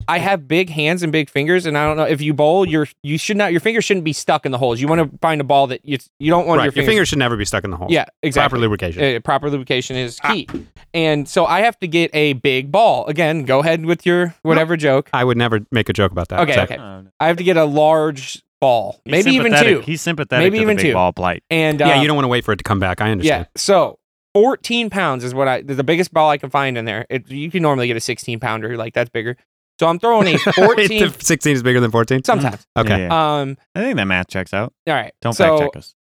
[0.09, 2.88] I have big hands and big fingers, and I don't know if you bowl, your
[3.03, 4.81] you should not your fingers shouldn't be stuck in the holes.
[4.81, 6.64] You want to find a ball that you you don't want Right.
[6.64, 6.87] your Your fingers.
[6.88, 7.88] fingers should never be stuck in the hole.
[7.90, 8.49] yeah, exactly.
[8.49, 9.16] Proper lubrication.
[9.16, 10.49] Uh, proper lubrication is key,
[10.94, 13.07] and so I have to get a big ball.
[13.07, 15.11] Again, go ahead with your whatever joke.
[15.12, 16.40] I would never make a joke about that.
[16.40, 16.71] Okay, Zach.
[16.71, 16.81] okay.
[16.83, 19.81] Uh, I have to get a large ball, he's maybe even two.
[19.83, 20.94] He's sympathetic Maybe to even the big two.
[20.94, 21.44] ball blight.
[21.49, 23.01] And uh, Yeah, you don't want to wait for it to come back.
[23.01, 23.25] I understand.
[23.29, 23.35] yeah.
[23.37, 23.61] understand.
[23.61, 23.99] So
[24.35, 27.07] 14 pounds is what I the biggest ball I can find in there.
[27.09, 29.37] It, you can normally get a 16 pounder, like that's bigger.
[29.78, 32.24] So I'm throwing a 14 16 is bigger than 14?
[32.24, 32.66] sometimes.
[32.76, 32.88] Okay.
[33.02, 33.40] Yeah, yeah.
[33.40, 34.72] Um, I think that math checks out.
[34.86, 35.12] all right.
[35.20, 35.94] Don't so, fact check us.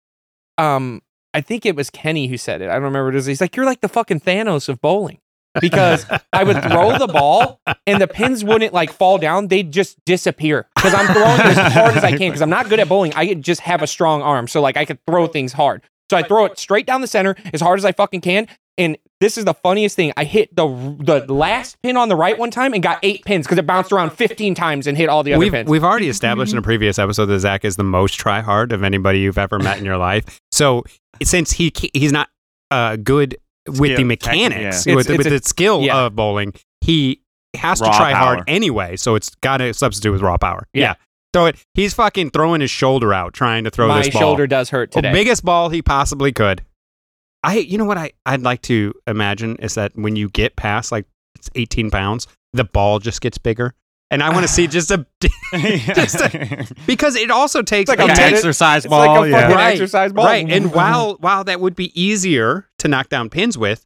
[0.57, 1.01] um
[1.33, 2.69] I think it was Kenny who said it.
[2.69, 3.25] I don't remember what it is.
[3.25, 5.19] He's like, You're like the fucking Thanos of bowling.
[5.61, 10.03] Because I would throw the ball and the pins wouldn't like fall down, they'd just
[10.03, 10.67] disappear.
[10.75, 12.29] Because I'm throwing it as hard as I can.
[12.29, 13.13] Because I'm not good at bowling.
[13.15, 14.49] I just have a strong arm.
[14.49, 15.81] So like I could throw things hard.
[16.09, 18.47] So I throw it straight down the center as hard as I fucking can.
[18.77, 20.11] And this is the funniest thing.
[20.17, 20.67] I hit the
[20.99, 23.91] the last pin on the right one time and got eight pins because it bounced
[23.93, 25.69] around 15 times and hit all the other We've, pins.
[25.69, 28.83] we've already established in a previous episode that Zach is the most try hard of
[28.83, 30.39] anybody you've ever met in your life.
[30.51, 30.83] So
[31.23, 32.27] since he he's not
[32.71, 35.17] uh, good with the mechanics, technique, with, yeah.
[35.17, 36.05] with It's- the skill yeah.
[36.05, 37.21] of bowling, he
[37.55, 38.97] has to Raw try hard anyway.
[38.97, 40.67] So it's got to substitute with raw power.
[40.73, 40.95] Yeah.
[41.31, 41.55] Throw it.
[41.73, 44.21] He's fucking throwing his shoulder out trying to throw My this ball.
[44.21, 45.13] shoulder does hurt The today.
[45.13, 46.61] biggest ball he possibly could.
[47.45, 50.91] I, you know what I, I'd like to imagine is that when you get past
[50.91, 53.73] like it's 18 pounds, the ball just gets bigger.
[54.11, 55.05] And I want to see just a,
[55.95, 59.23] just a because it also takes like a An takes- tennis- exercise It's like ball.
[59.23, 59.51] a yeah.
[59.51, 60.25] Right, exercise ball.
[60.25, 60.49] Right.
[60.49, 63.85] And while while that would be easier to knock down pins with,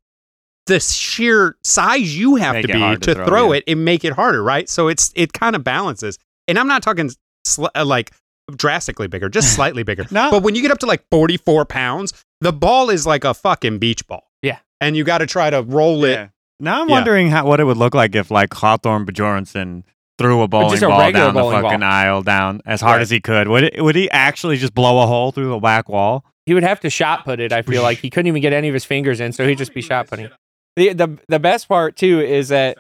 [0.68, 3.57] the sheer size you have Make to be to, to throw, throw, yeah.
[3.60, 4.70] it and make it harder, right?
[4.70, 6.20] So it's it kind of balances.
[6.47, 7.10] And I'm not talking
[7.45, 8.12] sl- uh, like
[8.57, 10.05] drastically bigger, just slightly bigger.
[10.11, 10.31] No.
[10.31, 13.79] But when you get up to like 44 pounds, the ball is like a fucking
[13.79, 14.23] beach ball.
[14.41, 14.59] Yeah.
[14.81, 16.11] And you got to try to roll it.
[16.13, 16.27] Yeah.
[16.59, 16.95] Now I'm Yeah.
[16.95, 19.83] wondering how what it would look like if like Hafthor Bjornsson
[20.17, 21.89] threw a bowling a ball regular down the fucking ball.
[21.89, 23.01] aisle down as hard Right.
[23.03, 23.47] as he could.
[23.47, 26.25] Would it, would he actually just blow a hole through the back wall?
[26.45, 27.53] he would have to shot put it.
[27.53, 29.71] I feel like he couldn't even get any of his fingers in, so he'd just
[29.73, 30.29] be shot putting.
[30.75, 32.77] The the the best part too is that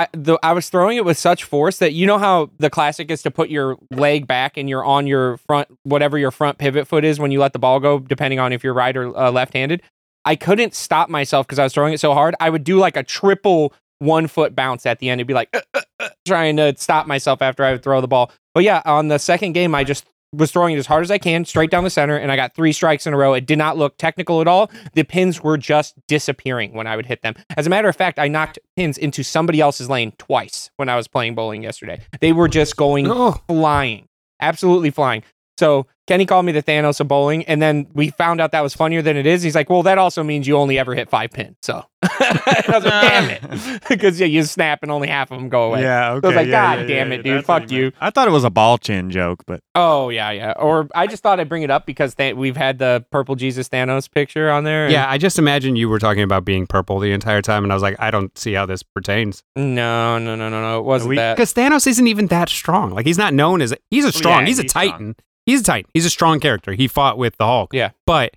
[0.00, 3.10] I the, I was throwing it with such force that you know how the classic
[3.10, 6.88] is to put your leg back and you're on your front whatever your front pivot
[6.88, 9.30] foot is when you let the ball go, depending on if you're right or uh,
[9.30, 9.82] left handed.
[10.24, 12.34] I couldn't stop myself because I was throwing it so hard.
[12.40, 15.20] I would do like a triple one foot bounce at the end.
[15.20, 18.08] It'd be like "Uh, uh, uh," trying to stop myself after I would throw the
[18.08, 18.32] ball.
[18.54, 21.18] But yeah, on the second game, I just was throwing it as hard as I
[21.18, 23.34] can, straight down the center, and I got three strikes in a row.
[23.34, 24.70] It did not look technical at all.
[24.94, 27.34] The pins were just disappearing when I would hit them.
[27.56, 30.96] As a matter of fact, I knocked pins into somebody else's lane twice when I
[30.96, 32.00] was playing bowling yesterday.
[32.20, 34.08] They were just going Oh, flying,
[34.40, 35.24] absolutely flying.
[35.60, 38.74] So Kenny called me the Thanos of bowling, and then we found out that was
[38.74, 39.42] funnier than it is.
[39.42, 42.82] He's like, "Well, that also means you only ever hit five pins." So I was
[42.82, 45.82] like, "Damn it," because yeah, you snap and only half of them go away.
[45.82, 46.26] Yeah, okay.
[46.26, 48.42] was like, yeah, "God yeah, damn yeah, it, dude, fuck you." I thought it was
[48.42, 50.54] a ball chin joke, but Oh yeah, yeah.
[50.56, 53.68] Or I just thought I'd bring it up because th- we've had the purple Jesus
[53.68, 54.86] Thanos picture on there.
[54.86, 57.72] and- yeah, I just imagine you were talking about being purple the entire time, and
[57.72, 59.44] I was like, I don't see how this pertains.
[59.54, 60.78] No, no, no, no, no.
[60.80, 61.36] It wasn't We- that.
[61.36, 62.90] Because Thanos isn't even that strong.
[62.90, 63.76] Like he's not known as a...
[63.90, 64.40] he's a oh, strong.
[64.40, 65.14] yeah, he's a he's strong.
[65.50, 65.90] He's a titan.
[65.94, 66.72] He's a strong character.
[66.72, 67.72] He fought with the Hulk.
[67.74, 67.90] Yeah.
[68.06, 68.34] but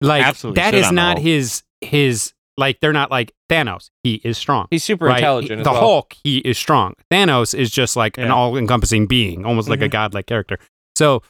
[0.00, 3.90] like Absolutely that is on the not his his like they're not like Thanos.
[4.02, 4.66] He is strong.
[4.70, 5.16] He's super right?
[5.18, 5.64] intelligent.
[5.64, 5.80] The as well.
[5.80, 6.94] Hulk, he is strong.
[7.10, 9.92] Thanos is just like an all-encompassing being, almost like a Mhm.
[9.92, 10.58] godlike character.
[10.96, 11.22] So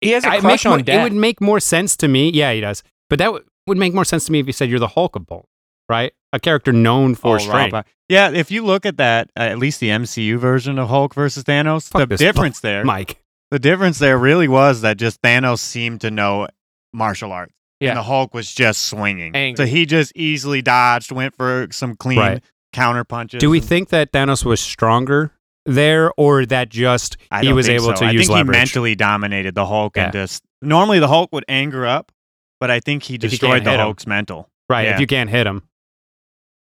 [0.00, 2.30] He has a I- crush make more- on it would make more sense to me.
[2.30, 2.82] Yeah, he does.
[3.10, 5.14] But that w- would make more sense to me if you said you're the Hulk
[5.16, 5.46] of Bolt,
[5.90, 6.12] right?
[6.32, 7.72] A character known for Oh, strength.
[7.74, 11.14] Rob, Yeah, if you look at that, uh, at least the MCU version of Hulk
[11.14, 13.18] versus Thanos, Fuck the difference there, Mike.
[13.50, 16.48] The difference there really was that just Thanos seemed to know
[16.92, 17.52] martial arts.
[17.80, 17.90] Yeah.
[17.90, 19.34] And the Hulk was just swinging.
[19.34, 19.56] Angry.
[19.56, 22.44] So he just easily dodged, went for some clean Right.
[22.74, 23.40] counter punches.
[23.40, 25.32] Do we and- think that Thanos was stronger
[25.66, 27.92] there, or that just he was able so.
[27.94, 28.56] to I use think leverage?
[28.56, 32.12] he mentally dominated the Hulk and just normally the Hulk would anger up,
[32.60, 33.84] but I think he destroyed the hit him.
[33.84, 34.48] Hulk's mental.
[34.68, 34.84] right.
[34.84, 34.94] yeah.
[34.94, 35.62] If you can't hit him,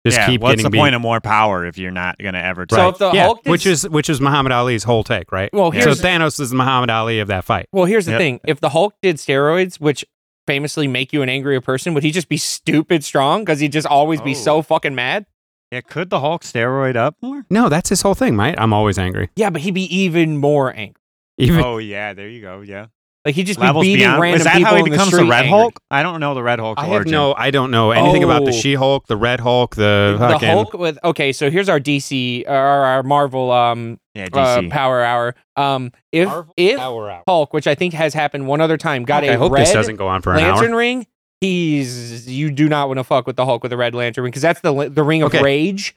[0.05, 0.78] just yeah, keep what's getting the beat.
[0.78, 2.88] point of more power if you're not gonna ever So try?
[2.88, 5.50] if the yeah, Hulk did which is which is Muhammad Ali's whole take, right?
[5.53, 5.82] well, Yeah.
[5.82, 7.66] So Thanos is the Muhammad Ali of that fight.
[7.72, 8.18] well, here's the Yep.
[8.20, 8.40] thing.
[8.46, 10.05] If the Hulk did steroids, which
[10.46, 13.86] famously make you an angrier person, would he just be stupid strong because he'd just
[13.86, 14.34] always be Oh.
[14.34, 15.26] so fucking mad?
[15.70, 17.46] yeah, could the Hulk steroid up more?
[17.48, 18.55] No, that's his whole thing, right?
[18.59, 19.30] I'm always angry.
[19.36, 20.96] Yeah, but he'd be even more angry.
[21.38, 22.61] Even oh yeah, there you go.
[22.61, 22.86] Yeah,
[23.24, 24.20] Like he'd just levels be beating beyond.
[24.20, 25.50] random Is that people how he in the becomes the street Red angry.
[25.50, 25.80] Hulk?
[25.92, 27.12] I don't know the Red Hulk I have origin.
[27.12, 28.52] no, I don't know anything about the Oh.
[28.60, 30.48] She-Hulk, the Red Hulk, the, The fucking.
[30.48, 34.70] Hulk with okay, so here's our DC or our Marvel um Yeah, uh, DC.
[34.70, 35.36] power hour.
[35.56, 36.80] Um, if if
[37.28, 39.72] Hulk, which I think has happened one other time, got I a hope red this
[39.72, 40.78] doesn't go on for an lantern hour.
[40.78, 41.06] ring,
[41.40, 44.30] he's you do not want to fuck with the Hulk with a red lantern ring
[44.32, 45.42] because that's the the ring of Okay.
[45.42, 45.94] rage.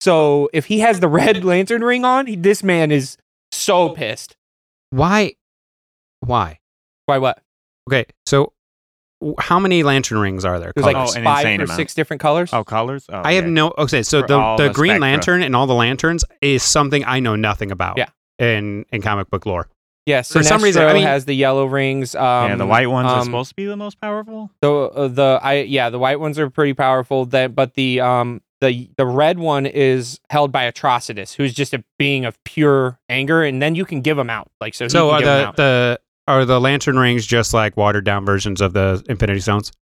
[0.00, 3.16] So if he has the red lantern ring on, he, this man is
[3.50, 4.36] so pissed.
[4.90, 5.34] Why?
[6.24, 6.58] Why?
[7.06, 7.42] Why what?
[7.90, 8.52] Okay, so
[9.20, 10.72] w- how many lantern rings are there?
[10.74, 11.14] There's like Colors?
[11.16, 11.76] Oh, an five insane or amount.
[11.76, 12.52] six different colors.
[12.52, 13.06] oh, colors.
[13.10, 13.50] Oh, I have yeah.
[13.50, 13.74] no.
[13.76, 15.00] Okay, so For the all the the Green spectra.
[15.08, 17.98] Lantern and all the lanterns is something I know nothing about.
[17.98, 18.08] Yeah.
[18.38, 19.68] In in comic book lore.
[20.06, 22.16] Yes, For some reason, I mean- has the yellow rings.
[22.16, 24.50] Um, yeah, the white ones are um, supposed to be the most powerful.
[24.60, 27.24] The uh, the I yeah the white ones are pretty powerful.
[27.26, 31.84] That but the um the the red one is held by Atrocitus, who's just a
[31.98, 34.50] being of pure anger, and then you can give him out.
[34.60, 34.86] Like so.
[34.86, 35.56] He So can are give 'em the out.
[35.56, 39.72] the are the lantern rings just like watered down versions of the Infinity Stones?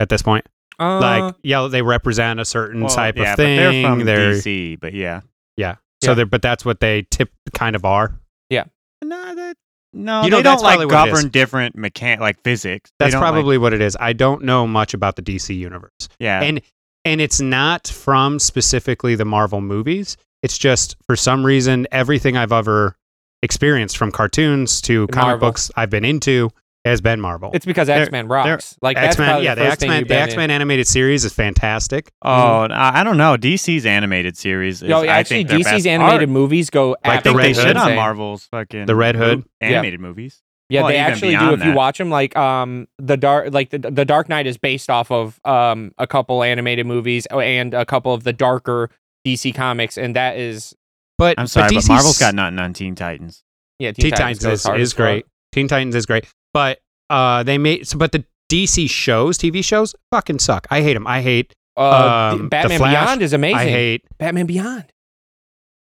[0.00, 0.44] At this point,
[0.80, 3.56] Uh, like yeah, they represent a certain Well, type yeah, of thing.
[3.58, 5.20] But they're from They're- DC, but yeah.
[5.56, 5.76] yeah.
[6.02, 6.06] Yeah.
[6.06, 8.18] So they're but that's what they tip kind of are.
[8.50, 8.64] Yeah.
[9.02, 9.56] No, that
[9.92, 11.14] no, You know, they don't like probably what it is.
[11.18, 12.90] govern different mechan like physics.
[12.98, 13.96] They That's don't, like- probably what it is.
[14.00, 16.08] I don't know much about the DC universe.
[16.18, 16.42] yeah.
[16.42, 16.60] and
[17.04, 20.16] and it's not from specifically the Marvel movies.
[20.42, 22.96] It's just for some reason everything I've ever
[23.42, 25.48] experienced from cartoons to comic Marvel.
[25.48, 26.50] books I've been into
[26.84, 27.50] has been Marvel.
[27.54, 28.76] It's because X Men rocks.
[28.82, 32.10] Like X Men, yeah, the, the X Men, the X Men animated series is fantastic.
[32.22, 32.30] Oh,
[32.70, 33.36] I I don't know.
[33.36, 34.76] DC's animated series.
[34.76, 34.88] Is, in.
[34.90, 36.28] Yo, I actually, think DC's animated art.
[36.28, 37.76] movies go Like the they Red shit Hood.
[37.76, 37.96] on insane.
[37.96, 39.38] Marvel's fucking The Red Hood.
[39.40, 40.42] mo- animated movies.
[40.68, 41.38] Yeah, Well, they actually do.
[41.38, 44.56] beyond If you watch them, like um, the dark, like the the Dark Knight is
[44.56, 48.88] based off of um a couple animated movies and a couple of the darker
[49.26, 50.74] DC comics, and that is
[51.22, 53.44] But I'm sorry, but, DC's Marvel's got nothing on Teen Titans.
[53.78, 53.92] yeah.
[53.92, 54.96] Teen Titans goes is, is as fuck.
[54.98, 55.26] great.
[55.52, 59.94] Teen Titans is great, but uh, they made so, but the DC shows, TV shows,
[60.10, 60.66] fucking suck.
[60.70, 61.06] I hate them.
[61.06, 61.54] I hate.
[61.76, 63.56] Uh, Um, The Batman Flash, Beyond is amazing.
[63.58, 64.04] I hate.
[64.18, 64.92] Batman Beyond,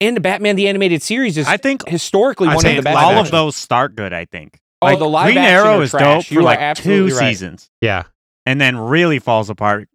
[0.01, 2.97] and the Batman the animated series is I think historically I'd one of the best.
[2.97, 3.25] all action.
[3.25, 4.11] of those start good.
[4.13, 4.59] I think.
[4.81, 6.01] Oh, Like, the live Green Arrow is trash.
[6.25, 7.13] dope You for are like two right.
[7.13, 8.03] seasons, Yeah,
[8.45, 9.89] and then really falls apart.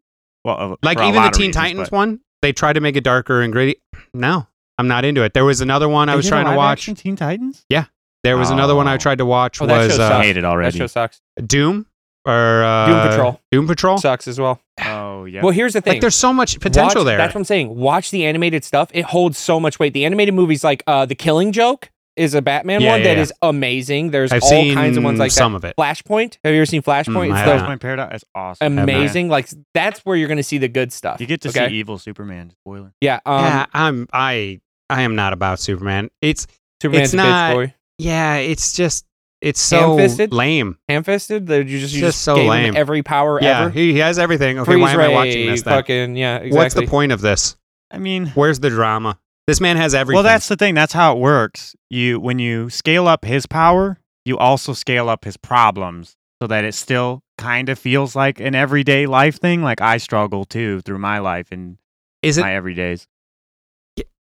[0.44, 3.02] Well, uh, like even the Teen reasons, Titans but- one, they tried to make it
[3.04, 3.76] darker and gritty.
[4.12, 4.46] No,
[4.78, 5.34] I'm not into it.
[5.34, 6.78] There was another one I was trying to watch.
[6.80, 7.64] action Teen Titans.
[7.68, 7.86] Yeah,
[8.24, 8.98] there was another one I Oh.
[8.98, 10.24] tried to watch Oh, that was show uh, I sucks.
[10.26, 10.78] hate it That already.
[10.78, 11.20] show sucks.
[11.46, 11.86] Doom
[12.26, 13.98] or uh, Doom Patrol Doom Patrol.
[13.98, 14.60] sucks as well.
[14.84, 15.42] Oh yeah.
[15.42, 15.94] Well, here's the thing.
[15.94, 17.18] Like there's so much potential Watch- there.
[17.18, 17.74] That's what I'm saying.
[17.76, 18.90] Watch the animated stuff.
[18.92, 19.92] It holds so much weight.
[19.94, 23.16] The animated movies, like uh, The Killing Joke, is a Batman Yeah, one yeah, that
[23.16, 23.22] yeah.
[23.22, 24.10] is amazing.
[24.10, 25.56] There's I've all seen kinds of ones like some that.
[25.58, 25.76] of it.
[25.76, 26.38] Flashpoint.
[26.44, 27.28] Have you ever seen Flashpoint?
[27.28, 27.66] Mm, I it's haven't.
[27.66, 28.78] Flashpoint Paradox is awesome.
[28.78, 29.28] amazing.
[29.28, 31.20] Like that's where you're going to see the good stuff.
[31.20, 31.68] You get to okay?
[31.68, 32.50] see evil Superman.
[32.50, 32.92] Spoiler.
[33.00, 33.18] Yeah.
[33.26, 34.60] Um, yeah, I'm I
[34.90, 36.10] I am not about Superman.
[36.20, 36.46] It's
[36.82, 37.74] Superman's it's a not- bitch boy.
[37.98, 39.04] yeah, it's just
[39.40, 40.32] it's so Ham-fisted?
[40.32, 40.78] lame.
[40.88, 41.46] Ham-fisted.
[41.48, 42.64] That you just you Just just, so gave lame.
[42.66, 43.70] him every power Yeah, ever.
[43.70, 44.58] he, he has everything.
[44.58, 45.74] Okay, Freeze why am I watching this then?
[45.74, 46.36] Fucking yeah.
[46.36, 46.56] Exactly.
[46.58, 47.56] What's the point of this?
[47.90, 49.18] I mean, Where's the drama?
[49.46, 50.16] This man has everything.
[50.16, 50.74] well, that's the thing.
[50.74, 51.76] That's how it works.
[51.90, 56.64] You when you scale up his power, you also scale up his problems, so that
[56.64, 59.62] it still kind of feels like an everyday life thing.
[59.62, 61.76] Like I struggle too through my life and
[62.22, 63.06] is it my everydays.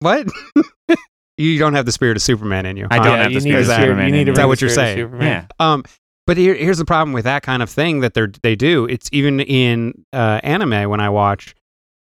[0.05, 0.29] What?
[1.39, 2.87] you don't have the spirit of Superman in you.
[2.91, 3.05] I huh?
[3.05, 4.33] don't yeah, have the spirit of see- Superman You need to you.
[4.33, 4.99] Is that what you're saying?
[5.21, 5.47] Yeah.
[5.59, 5.85] Um,
[6.27, 8.87] but here, here's the problem with that kind of thing that they they do.
[8.87, 11.55] It's even in uh, anime when I watch.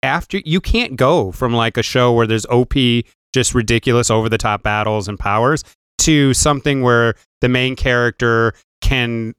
[0.03, 2.73] After you can't go from like a show where there's OP,
[3.35, 5.63] just ridiculous, over the top battles and powers,
[5.99, 9.35] to something where the main character can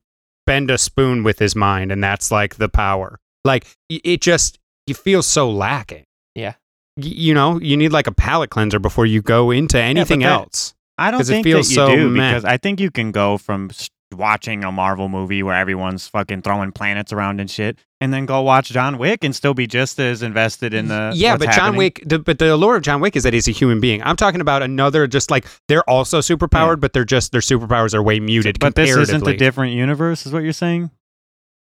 [0.45, 3.19] bend a spoon with his mind, and that's like the power.
[3.43, 6.05] Like it just you feel so lacking.
[6.35, 6.53] Yeah.
[6.97, 10.73] You know, you need like a palate cleanser before you go into anything that- else.
[10.97, 12.29] I don't 'Cause it think feels that you so do meh.
[12.29, 13.71] because I think you can go from
[14.13, 18.41] watching a Marvel movie where everyone's fucking throwing planets around and shit, and then go
[18.41, 21.75] watch John Wick and still be just as invested in the yeah, but John.
[21.77, 22.03] Wick.
[22.05, 24.03] The, but the allure of John Wick is that he's a human being.
[24.03, 26.81] I'm talking about another, just like they're also superpowered, Yeah.
[26.81, 28.59] but they're just their superpowers are way muted.
[28.59, 30.91] But this isn't a different universe, is what you're saying.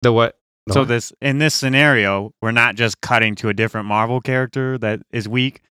[0.02, 0.35] the what?
[0.66, 4.78] The so this in this scenario, we're not just cutting to a different Marvel character
[4.78, 5.62] that is weak.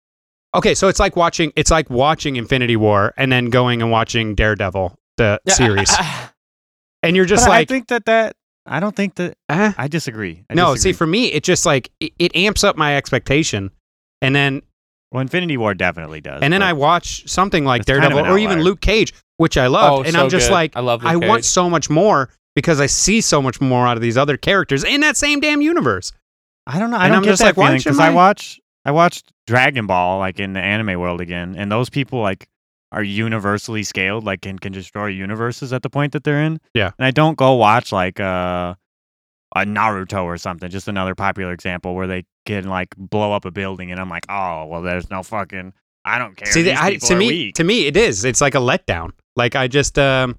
[0.54, 4.34] okay, so it's like watching it's like watching Infinity War and then going and watching
[4.34, 5.92] Daredevil the Yeah, series,
[7.02, 8.36] and you're just But I think that that
[8.66, 9.72] I don't think that eh?
[9.76, 10.44] I disagree.
[10.48, 10.74] I no.
[10.74, 10.92] disagree.
[10.92, 13.70] See, for me, it just like it, it amps up my expectation,
[14.22, 14.62] and then
[15.12, 16.42] well, Infinity War definitely does.
[16.42, 18.62] and then I watch something like It's kind of Daredevil or even.
[18.62, 20.54] Luke Cage, which I love, oh, and so I'm just good.
[20.54, 21.02] like, I love.
[21.02, 24.16] Luke I want so much more because I see so much more out of these
[24.16, 26.12] other characters in that same damn universe.
[26.66, 26.96] I don't know.
[26.96, 29.86] I And don't I'm get just that like, feeling because I watch I watched Dragon
[29.86, 32.46] Ball like in the anime world again, and those people like
[32.92, 36.60] are universally scaled, like can can destroy universes at the point that they're in.
[36.74, 36.90] Yeah.
[36.98, 38.74] and I don't go watch like uh,
[39.56, 40.70] a Naruto or something.
[40.70, 44.24] Just another popular example where they can like blow up a building, and I'm like,
[44.28, 45.72] oh well, there's no fucking.
[46.06, 46.52] I don't care.
[46.52, 47.54] See, These I, to me, weak.
[47.56, 48.24] to me, it is.
[48.26, 49.12] It's like a letdown.
[49.36, 50.38] Like I just, um,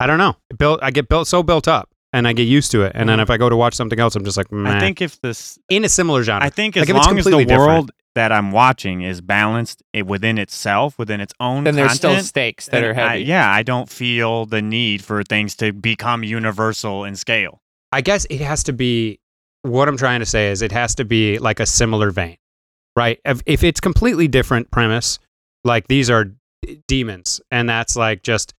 [0.00, 0.36] I don't know.
[0.58, 2.92] Built, I get built so built up, and I get used to it.
[2.94, 3.22] And then Mhm.
[3.22, 4.76] if I go to watch something else, I'm just like, Meh.
[4.76, 6.44] I think if this in a similar genre.
[6.44, 7.68] I think as if it's long as the completely different.
[7.68, 12.10] world that I'm watching is balanced it, within itself, within its own Then there's still
[12.10, 13.08] content, stakes that then are heavy.
[13.08, 17.60] I, yeah, I don't feel the need for things to become universal in scale.
[17.90, 19.18] I guess it has to be.
[19.62, 22.36] What I'm trying to say is, it has to be like a similar vein,
[22.96, 23.18] right?
[23.24, 25.18] If, if it's completely different premise,
[25.64, 26.26] like these are
[26.62, 28.52] d- demons, and that's like just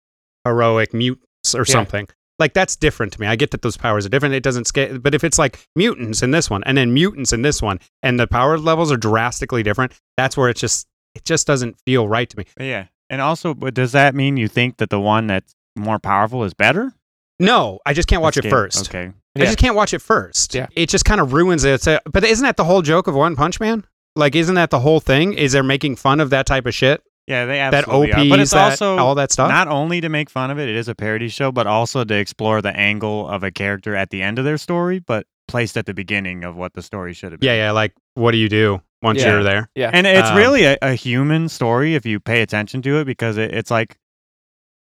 [0.44, 1.72] heroic mutants or Yeah.
[1.72, 2.08] something.
[2.38, 3.26] Like that's different to me.
[3.28, 4.34] I get that those powers are different.
[4.34, 7.42] It doesn't scale, but if it's like mutants in this one, and then mutants in
[7.42, 11.46] this one, and the power levels are drastically different, that's where it just it just
[11.46, 12.44] doesn't feel right to me.
[12.58, 16.42] Yeah, and also, but does that mean you think that the one that's more powerful
[16.42, 16.92] is better?
[17.38, 18.88] No, I just can't watch it Scale- first.
[18.88, 19.12] Okay.
[19.36, 19.44] I Yeah.
[19.46, 20.54] just can't watch it first.
[20.54, 20.66] Yeah.
[20.74, 21.86] It just kind of ruins it.
[21.86, 23.84] A- but isn't that the whole joke of One Punch Man?
[24.16, 25.32] Like, isn't that the whole thing?
[25.34, 27.02] Is they're making fun of that type of shit?
[27.26, 28.28] Yeah, they That absolutely OPs, are.
[28.28, 29.48] But it's that, also all that stuff?
[29.48, 32.14] not only to make fun of it, it is a parody show, but also to
[32.14, 35.86] explore the angle of a character at the end of their story, but placed at
[35.86, 37.46] the beginning of what the story should have been.
[37.48, 37.70] yeah, yeah.
[37.70, 39.30] Like, what do you do once Yeah.
[39.32, 39.70] you're there?
[39.74, 39.90] Yeah.
[39.92, 43.36] And it's Um, really a, a human story if you pay attention to it because
[43.38, 43.96] it, it's like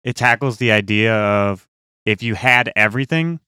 [0.03, 1.67] it tackles the idea of
[2.05, 3.39] if you had everything,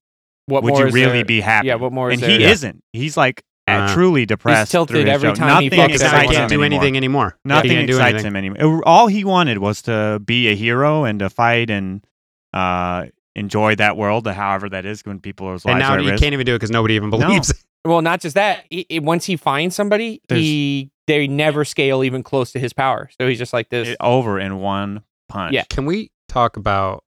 [0.48, 1.68] What would more you is really there- be happy?
[1.68, 2.38] Yeah, what more is and there?
[2.40, 2.52] he Yeah.
[2.52, 2.84] isn't.
[2.94, 4.72] He's like at- Uh, truly depressed.
[4.72, 5.36] tilted every show.
[5.36, 7.38] time he Nothing fucks Excites I can't him do anything anymore.
[7.46, 8.28] Yeah, Nothing he can't excites anything.
[8.28, 8.82] him anymore.
[8.88, 12.06] All he wanted was to be a hero and to fight and
[12.54, 13.06] uh,
[13.36, 16.12] enjoy that world, however that is when people are lives And now are at you
[16.12, 16.22] risk.
[16.24, 17.50] can't even do it because nobody even believes.
[17.52, 17.58] it.
[17.86, 18.66] Well, not just that.
[18.70, 22.74] He, he- once he finds somebody, There's- he they never scale even close to his
[22.74, 23.10] power.
[23.20, 23.88] So he's just like this.
[23.88, 25.54] It over in one punch.
[25.54, 25.64] Yeah.
[25.70, 27.06] Can we talk about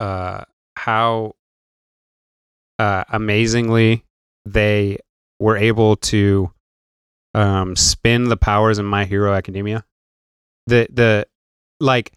[0.00, 0.44] uh,
[0.76, 1.34] how
[2.78, 4.04] uh, amazingly
[4.46, 4.98] they
[5.44, 6.50] were able to
[7.34, 9.84] um, spin the powers in My Hero Academia?
[10.66, 11.26] The the
[11.80, 12.12] like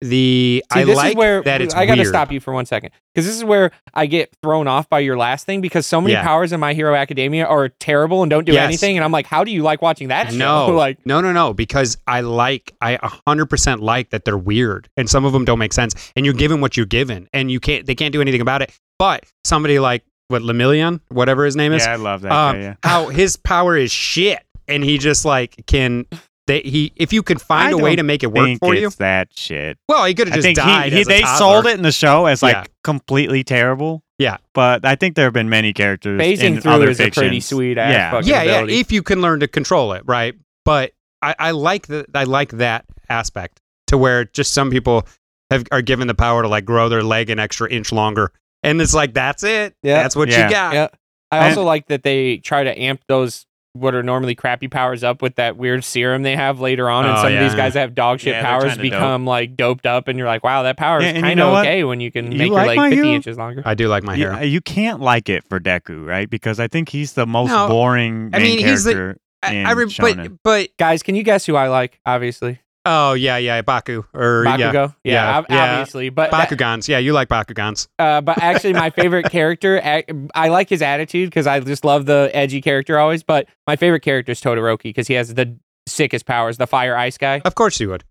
[0.00, 2.52] the See, I this like is where that it's I got to stop you for
[2.54, 5.86] one second because this is where I get thrown off by your last thing because
[5.88, 6.22] so many Yeah.
[6.22, 8.64] powers in My Hero Academia are terrible and don't do Yes.
[8.64, 10.36] anything, and I'm like, how do you like watching that show?
[10.38, 11.52] No, like, no, no, no.
[11.52, 15.44] Because I like, I a hundred percent like that they're weird, and some of them
[15.44, 15.96] don't make sense.
[16.14, 18.70] And you're given what you're given, and you can't, they can't do anything about it.
[19.00, 22.60] But somebody like what Lemillion, whatever his name is, Yeah, I love that um, guy.
[22.62, 22.74] Yeah.
[22.82, 26.06] how his power is shit, and he just like can.
[26.46, 28.74] They, he if you could find I a way to make it work think for
[28.74, 29.76] you, it's that shit.
[29.86, 30.92] well, he could have I just think died.
[30.92, 31.36] he, he as a they toddler.
[31.36, 32.64] sold it in the show as like Yeah.
[32.84, 34.02] completely terrible.
[34.18, 34.38] Yeah.
[34.54, 37.40] but I think there have been many characters phasing in through other is a pretty
[37.40, 38.10] sweet ass Yeah.
[38.12, 38.72] fucking yeah, ability.
[38.74, 38.80] yeah.
[38.80, 40.34] If you can learn to control it, right?
[40.64, 42.06] But I, I like that.
[42.14, 45.06] I like that aspect to where just some people
[45.50, 48.32] have are given the power to like grow their leg an extra inch longer,
[48.62, 49.74] and it's like that's it.
[49.82, 50.02] Yeah.
[50.02, 50.44] that's what Yeah.
[50.46, 50.74] you got.
[50.74, 50.88] yeah.
[51.30, 53.44] I And- also like that they try to amp those
[53.74, 57.16] what are normally crappy powers up with that weird serum they have later on, and
[57.16, 58.90] Oh, some of these guys that have dog shit Yeah, powers trying to dope.
[58.92, 61.36] become like doped up, and you're like, wow, that power Yeah, is and you kind
[61.38, 61.66] know of what?
[61.66, 63.14] okay when you can You make like your leg My 50 Hero?
[63.14, 63.62] inches longer.
[63.64, 64.44] I do like my Yeah, hair.
[64.46, 66.28] you can't like it for Deku, right?
[66.28, 69.20] Because I think he's the most No, boring I main mean, he's the- character.
[69.44, 72.00] I, in I re- but but Guys, can you guess who I like?
[72.04, 74.94] Obviously, oh yeah yeah Baku or yeah Bakugo.
[75.04, 75.72] Yeah, Yeah, yeah.
[75.74, 76.88] obviously, but that- Bakugans.
[76.88, 77.88] Yeah, you like Bakugans.
[77.98, 82.06] Uh, but actually, my favorite character, I, I like his attitude because I just love
[82.06, 83.22] the edgy character always.
[83.22, 87.18] But my favorite character is Todoroki because he has the sickest powers, the fire ice
[87.18, 87.40] guy.
[87.44, 88.04] Of course you would.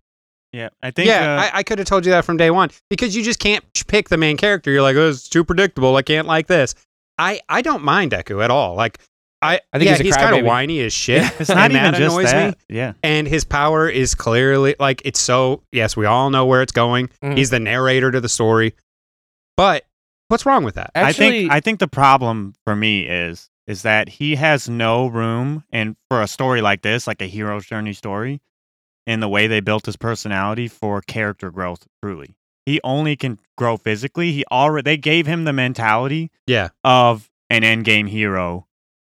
[0.52, 1.08] yeah, I think.
[1.08, 3.38] yeah, uh, I, I could have told you that from day one because you just
[3.40, 4.70] can't pick the main character.
[4.70, 5.96] You're like, oh, it's too predictable.
[5.96, 6.74] I can't like this.
[7.18, 8.74] I I don't mind Deku at all.
[8.76, 8.98] Like
[9.40, 11.22] I, I think yeah, he's he's kind of whiny as shit.
[11.40, 12.58] it's not and even that just annoys that.
[12.68, 12.76] me.
[12.76, 15.62] Yeah, And his power is clearly like it's so.
[15.72, 17.08] Yes, we all know where it's going.
[17.22, 17.36] Mhm.
[17.36, 18.74] He's the narrator to the story.
[19.56, 19.84] But
[20.28, 20.90] what's wrong with that?
[20.94, 25.62] I think I think the problem for me is is that he has no room,
[25.70, 28.40] and for a story like this, like a hero's journey story,
[29.06, 31.86] in the way they built his personality for character growth.
[32.02, 32.34] Truly,
[32.66, 34.32] he only can grow physically.
[34.32, 38.66] He already they gave him the mentality Yeah, of an endgame hero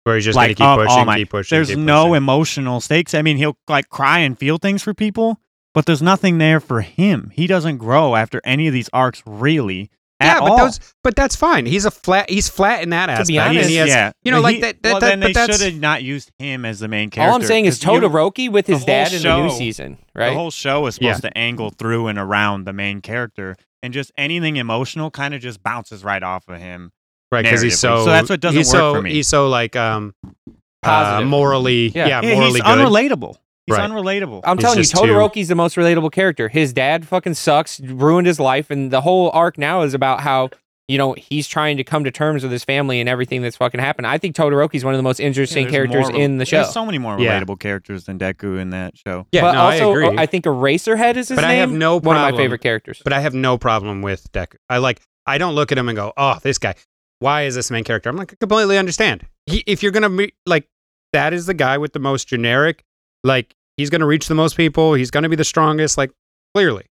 [0.08, 1.18] where he's just like gonna keep All pushing, Might.
[1.18, 1.56] keep pushing.
[1.56, 2.16] There's keep no pushing.
[2.16, 3.14] emotional stakes.
[3.14, 5.40] I mean, he'll like cry and feel things for people,
[5.76, 7.32] but there's nothing there for him.
[7.36, 9.92] He doesn't grow after any of these arcs, really.
[10.20, 10.58] yeah, at but all.
[10.58, 11.68] those, but that's fine.
[11.68, 12.28] He's a flat.
[12.30, 13.28] He's flat in that aspect.
[13.28, 15.08] be and honest, he has, yeah, you know, But like he- that- that- well, that-
[15.10, 17.30] then but they that's- should have not used him as the main character.
[17.30, 19.98] all I'm saying is 'cause you- Todoroki with his dad whole in the new season.
[20.16, 20.30] Right.
[20.30, 21.14] The whole show is Yeah.
[21.14, 25.42] supposed to angle through and around the main character, and just anything emotional kind of
[25.42, 26.92] just bounces right off of him.
[27.32, 28.00] Right because he's so.
[28.00, 29.12] So that's what doesn't he's work so, for me.
[29.14, 30.52] He's so like um, uh,
[30.84, 31.28] Positive.
[31.28, 32.08] morally, Yeah.
[32.08, 32.80] yeah, Yeah, morally he's good.
[32.80, 33.36] unrelatable.
[33.66, 33.90] He's Right.
[33.90, 34.42] unrelatable.
[34.46, 36.48] I'm He's telling you, just too- Todoroki's the most relatable character.
[36.48, 40.50] His dad fucking sucks, ruined his life, and the whole arc now is about how
[40.88, 43.82] you know he's trying to come to terms with his family and everything that's fucking
[43.82, 44.08] happened.
[44.08, 46.58] I think Todoroki's one of the most interesting there's characters more- in the show.
[46.62, 47.42] There's so many more Yeah.
[47.42, 49.28] relatable characters than Deku in that show.
[49.34, 50.18] yeah, but no, also, I agree.
[50.18, 51.60] I think Eraserhead is his But I name.
[51.60, 53.02] have no one of my favorite characters.
[53.04, 54.56] but I have no problem with Deku.
[54.70, 55.02] I like.
[55.30, 56.76] I don't look at him and go, "Oh, this guy.
[57.20, 59.26] Why is this main character?" I'm like, I completely understand.
[59.46, 60.68] He, if you're gonna be like,
[61.14, 62.84] that is the guy with the most generic.
[63.24, 64.94] Like, he's gonna reach the most people.
[64.94, 65.98] He's gonna be the strongest.
[65.98, 66.12] Like,
[66.54, 66.86] clearly,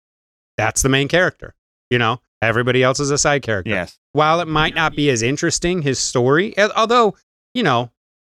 [0.58, 1.56] that's the main character.
[1.90, 3.72] You know, everybody else is a side character.
[3.72, 3.98] Yes.
[4.14, 7.16] while it might not be as interesting his story although
[7.54, 7.90] you know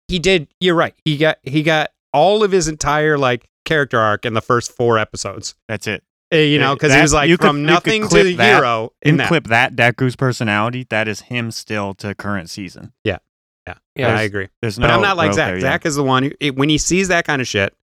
[0.08, 4.26] he did you're right he got he got all of his entire like character arc
[4.26, 6.04] in the first four episodes That's it.
[6.34, 8.92] Uh, you know because he was like you from could nothing to clip that hero
[9.02, 12.92] in In that clip that Deku's personality, that is him still to current season.
[13.06, 13.18] yeah,
[13.66, 14.10] Yeah, yeah.
[14.18, 15.62] i agree There's no but i'm not like zach there yet.
[15.62, 17.74] zach is the one who it, when he sees that kind of shit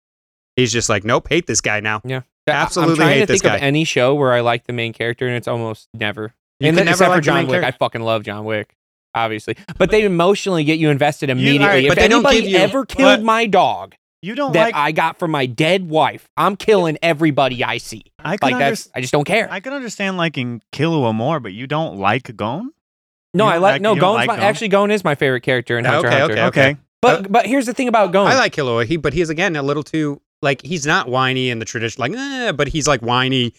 [0.56, 2.20] he's just like nope hate this guy now Yeah.
[2.46, 3.56] Absolutely I'm trying hate to this think guy.
[3.56, 6.34] of any show where I like the main character, and it's almost never.
[6.60, 7.66] You and then, never except like for John Wick, character.
[7.68, 8.76] I fucking love John Wick,
[9.14, 9.56] obviously.
[9.78, 11.60] But they emotionally get you invested immediately.
[11.64, 13.94] alright, if but they don't anybody give you- ever killed but- my dog
[14.24, 14.74] You don't that like.
[14.74, 18.04] I got from my dead wife, I'm killing everybody I see.
[18.18, 19.48] I can Like that's, I just don't care.
[19.50, 22.70] I can understand liking Killua more, but you don't like Gon.
[23.34, 23.94] no, I don't like like- no.
[23.94, 24.44] you Gon's like my, Gon?
[24.44, 26.34] actually Gon is my favorite character in Okay, Hunter x Hunter.
[26.34, 26.76] okay, Okay.
[27.02, 28.26] But but here's the thing about Gon.
[28.26, 31.58] i like Killua, he but he's again a little too like he's not whiny in
[31.58, 33.52] the tradition like eh, but he's like whiny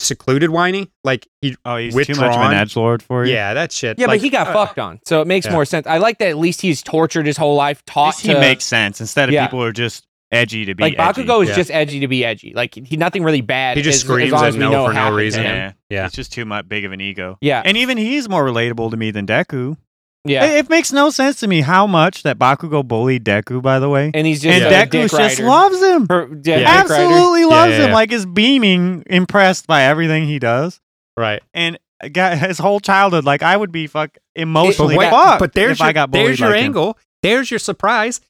[0.00, 0.90] secluded whiny.
[1.04, 3.32] Like he, Oh, he's too much of an edge lord for you.
[3.34, 3.98] yeah, that shit.
[3.98, 5.52] Yeah, like, but he got uh, fucked on, so it makes yeah.
[5.52, 5.86] more sense.
[5.86, 8.64] I like that at least he's tortured his whole life, At taught least he makes
[8.64, 9.46] sense instead of Yeah.
[9.46, 11.22] people who are just edgy to be like edgy.
[11.24, 11.54] Bakugo is Yeah.
[11.56, 12.52] just edgy to be edgy.
[12.54, 13.76] Like he nothing really bad.
[13.76, 15.42] He just as, screams as as no for no reason.
[15.42, 16.06] Yeah, Yeah.
[16.06, 17.36] It's just too much big of an ego.
[17.40, 19.76] Yeah, And even he's more relatable to me than Deku.
[20.24, 20.44] Yeah.
[20.44, 23.88] It, it makes no sense to me how much that Bakugo bullied Deku, by the
[23.88, 24.10] way.
[24.14, 26.06] and he's just And a Deku just loves him.
[26.06, 26.82] Per- yeah, Yeah.
[26.82, 27.04] dick rider.
[27.04, 27.92] Absolutely loves Yeah, him.
[27.92, 30.80] Like is beaming, impressed by everything he does.
[31.16, 31.42] right.
[31.54, 35.38] And uh, got his whole childhood, like I would be fuck emotionally But, wait, fucked
[35.40, 36.64] but there's if your, I got bullied there's your like him.
[36.66, 36.98] angle.
[37.22, 38.20] There's your surprise.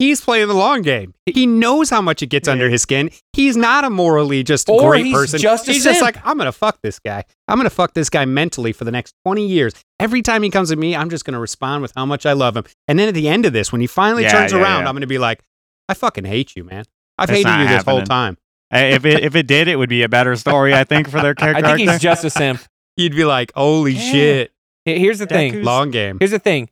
[0.00, 1.14] He's playing the long game.
[1.26, 3.10] He knows how much it gets under his skin.
[3.34, 5.38] He's not a morally just Or great he's person.
[5.38, 6.16] just a he's just simp.
[6.16, 7.22] like, I'm gonna fuck this guy.
[7.46, 9.74] I'm gonna fuck this guy mentally for the next 20 years.
[10.00, 12.56] Every time he comes to me, I'm just gonna respond with how much I love
[12.56, 12.64] him.
[12.88, 14.88] And then at the end of this, when he finally Yeah, turns yeah, around, yeah.
[14.88, 15.40] I'm gonna be like,
[15.88, 16.84] I fucking hate you, man.
[17.18, 18.38] I've It's hated you this whole time.
[18.72, 21.34] If it if it did, it would be a better story, I think, for their
[21.36, 21.62] character.
[21.64, 22.60] I think he's just a simp.
[22.96, 24.12] You'd be like, holy Yeah.
[24.12, 24.52] shit,
[24.86, 25.62] Here's the thing.
[25.62, 26.16] Long game.
[26.18, 26.70] Here's the thing.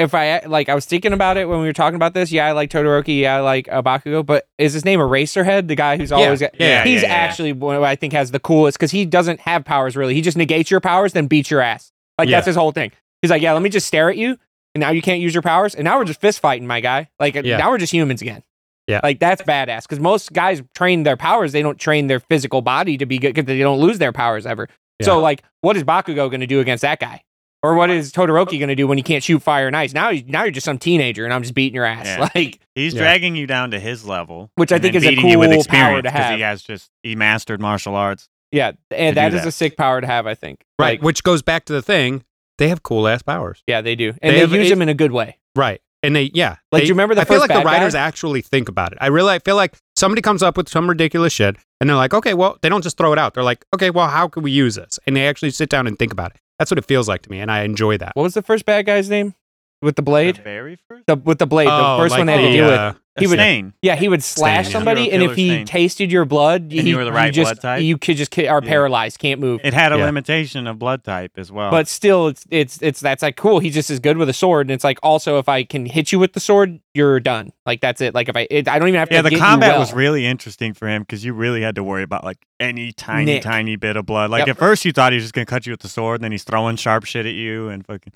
[0.00, 2.32] If I like, I was thinking about it when we were talking about this.
[2.32, 3.20] Yeah, I like Todoroki.
[3.20, 4.24] Yeah, I like uh, Bakugo.
[4.24, 5.68] But is his name Eraserhead?
[5.68, 7.14] The guy who's always got, yeah, he's yeah, yeah.
[7.14, 10.14] actually one who I think has the coolest because he doesn't have powers really.
[10.14, 11.92] He just negates your powers, then beats your ass.
[12.18, 12.38] Like Yeah.
[12.38, 12.92] that's his whole thing.
[13.22, 14.38] He's like, yeah, let me just stare at you,
[14.74, 17.08] and now you can't use your powers, and now we're just fist fighting, my guy.
[17.20, 17.58] Like Yeah.
[17.58, 18.42] now we're just humans again.
[18.86, 19.00] Yeah.
[19.04, 21.52] like that's badass because most guys train their powers.
[21.52, 24.46] They don't train their physical body to be good because they don't lose their powers
[24.46, 24.68] ever.
[24.98, 25.06] Yeah.
[25.06, 27.22] So like, what is Bakugo going to do against that guy?
[27.62, 29.92] Or what is Todoroki going to do when he can't shoot fire and ice?
[29.92, 32.06] Now, you- now you're just some teenager, and I'm just beating your ass.
[32.06, 32.28] Yeah.
[32.34, 33.00] Like, He's Yeah.
[33.02, 35.64] dragging you down to his level, Which I think is a beating you with cool
[35.64, 36.34] power experience to 'cause have.
[36.36, 38.28] He has just he mastered martial arts.
[38.52, 39.48] yeah, and that is that do is that.
[39.48, 40.26] a sick power to have.
[40.26, 40.64] I think.
[40.78, 40.98] Right.
[40.98, 42.24] Like, Which goes back to the thing.
[42.58, 43.62] They have cool ass powers.
[43.66, 45.38] yeah, they do, and They they, have- use them in a good way.
[45.56, 45.80] Right.
[46.02, 46.56] And they, yeah.
[46.72, 47.72] Like, they- do you remember the I feel first like the bad guy?
[47.78, 48.98] writers actually think about it.
[49.02, 52.14] I really I feel like somebody comes up with some ridiculous shit and they're like,
[52.14, 53.34] okay, well, they don't just throw it out.
[53.34, 54.98] They're like, okay, well, how can we use this?
[55.06, 56.38] And they actually sit down and think about it.
[56.60, 57.40] That's what it feels like to me.
[57.40, 58.12] And I enjoy that.
[58.12, 59.34] What was the first bad guy's name
[59.82, 60.36] with the blade.
[60.36, 60.44] The blade?
[60.44, 61.06] very first.
[61.06, 62.74] The with the blade, Oh, the first like one they had to the, deal with.
[62.78, 63.74] uh, He would- Stain.
[63.82, 64.72] Yeah, he would slash yeah.
[64.72, 65.66] somebody, Serial and if he Stain.
[65.66, 67.82] tasted your blood, And he, you were the right just, blood type?
[67.82, 68.68] You could just ki- are Yeah.
[68.68, 69.60] paralyzed, can't move.
[69.64, 70.04] It had a Yeah.
[70.06, 71.70] limitation of blood type as well.
[71.70, 73.58] but still, it's it's it's that's like cool.
[73.58, 76.12] He's just as good with a sword, and it's like also if I can hit
[76.12, 77.52] you with the sword, you're done.
[77.66, 78.14] Like that's it.
[78.14, 79.14] Like if I, it, I don't even have to.
[79.16, 79.80] yeah, the get you combat well.
[79.80, 83.24] was really interesting for him because you really had to worry about like any tiny,
[83.34, 83.42] Nick.
[83.42, 84.30] tiny bit of blood.
[84.30, 84.48] Like Yep.
[84.48, 86.32] at first, you thought he was just gonna cut you with the sword, and then
[86.32, 88.12] he's throwing sharp shit at you and fucking.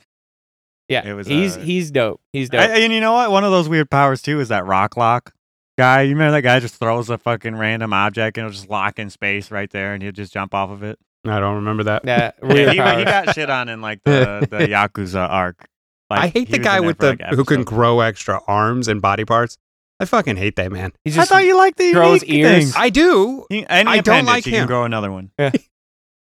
[0.88, 1.06] Yeah.
[1.06, 2.20] it was, he's uh, he's dope.
[2.32, 2.60] He's dope.
[2.60, 3.30] I- and you know what?
[3.30, 5.32] One of those weird powers too is that rock lock
[5.78, 6.02] guy.
[6.02, 9.10] You remember that guy just throws a fucking random object and it'll just lock in
[9.10, 10.98] space right there, and he'll just jump off of it.
[11.26, 12.02] I don't remember that.
[12.06, 15.66] yeah, Yeah, he, he got shit on in like the the Yakuza arc.
[16.10, 19.24] Like, I hate the guy with the like, who can grow extra arms and body
[19.24, 19.56] parts.
[20.00, 20.92] I fucking hate that man.
[21.04, 22.50] He's I thought you liked the grows ears.
[22.64, 22.74] things.
[22.76, 23.46] I do.
[23.48, 24.58] He, any I don't like he him.
[24.62, 25.30] can grow another one.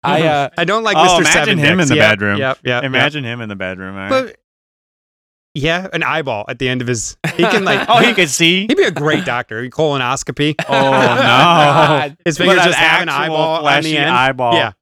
[0.04, 1.20] I uh, I don't like Oh, Mr.
[1.20, 1.88] imagine Seven him in Dicks.
[1.88, 2.38] the Yep, bedroom.
[2.38, 2.84] Yep, yep, yep.
[2.84, 3.96] Imagine him in the bedroom.
[3.96, 4.10] all right?
[4.10, 4.36] But
[5.54, 7.16] yeah, an eyeball at the end of his.
[7.36, 7.86] He can like.
[7.88, 8.66] oh, he can see.
[8.66, 9.64] He'd be a great doctor.
[9.68, 10.56] Colonoscopy.
[10.68, 12.14] Oh no!
[12.24, 14.10] His fingers just have an eyeball on the end.
[14.10, 14.54] eyeball.
[14.54, 14.72] Yeah.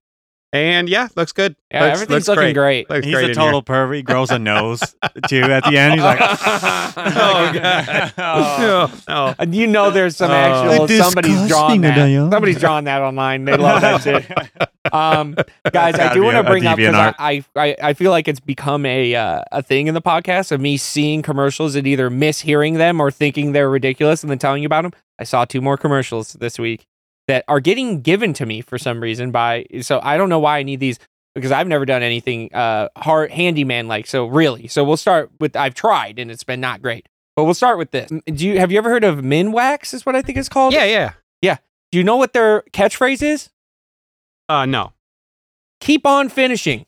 [0.54, 1.56] And yeah, looks good.
[1.70, 2.86] yeah, looks, everything's looks looking great.
[2.86, 2.90] great.
[2.90, 3.96] Looks He's great a total pervert.
[3.96, 4.80] He grows a nose
[5.28, 5.94] too at the end.
[5.94, 6.18] He's like,
[6.96, 8.12] Oh, God.
[8.18, 8.86] Oh.
[8.88, 8.98] Here.
[9.08, 10.34] No, And you know there's some Oh.
[10.34, 11.98] actual somebody's drawn Disgusting, that.
[11.98, 12.30] Adele.
[12.30, 13.46] Somebody's drawn that online.
[13.46, 14.92] They love that shit.
[14.92, 15.36] Um,
[15.72, 18.84] guys, I do want to bring up because I, I I feel like it's become
[18.84, 23.00] a uh, a thing in the podcast of me seeing commercials and either mishearing them
[23.00, 24.92] or thinking they're ridiculous and then telling you about them.
[25.18, 26.86] I saw two more commercials this week
[27.28, 30.58] that are getting given to me for some reason by so I don't know why
[30.58, 30.98] I need these
[31.34, 34.66] because I've never done anything uh hard handyman like so really.
[34.68, 37.06] So we'll start with I've tried and it's been not great.
[37.36, 38.10] But we'll start with this.
[38.26, 40.74] Do you have you ever heard of Minwax is what I think it's called?
[40.74, 41.12] yeah, yeah.
[41.40, 41.56] Yeah.
[41.90, 43.50] Do you know what their catchphrase is?
[44.48, 44.92] Uh, no.
[45.80, 46.84] Keep on finishing.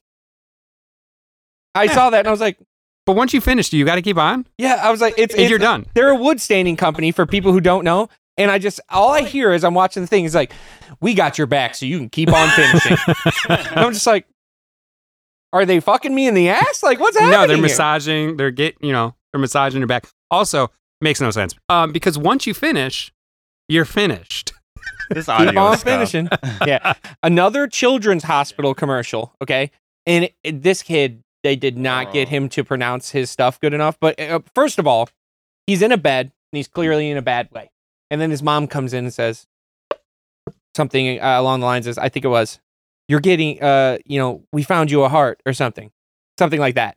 [1.74, 2.58] I saw that and I was like,
[3.06, 4.46] But once you finish, do you got to keep on?
[4.56, 5.84] yeah, I was like, it's, If it's you're done.
[5.94, 8.08] they're a wood staining company for people who don't know.
[8.36, 10.52] And I just all I hear as I'm watching the thing is like,
[11.00, 12.96] we got your back, so you can keep on finishing.
[13.48, 14.26] and I'm just like,
[15.52, 16.82] are they fucking me in the ass?
[16.82, 17.32] Like, what's happening?
[17.40, 17.62] no, they're here?
[17.62, 18.36] massaging.
[18.36, 20.06] They're get you know they're massaging your back.
[20.30, 20.70] Also,
[21.00, 21.54] makes no sense.
[21.68, 23.12] Um, because once you finish,
[23.68, 24.52] you're finished.
[25.10, 26.28] This audio Keep on finishing.
[26.66, 26.94] yeah.
[27.22, 29.34] Another children's hospital commercial.
[29.42, 29.70] Okay.
[30.06, 32.30] And it- it- this kid, they did not get Oh.
[32.30, 33.98] him to pronounce his stuff good enough.
[34.00, 35.08] But uh, first of all,
[35.66, 37.70] he's in a bed and he's clearly in a bad way.
[38.10, 39.46] And then his mom comes in and says
[40.76, 42.60] something uh, along the lines of, I think it was,
[43.08, 45.90] you're getting, uh, you know, we found you a heart or something,
[46.38, 46.96] something like that.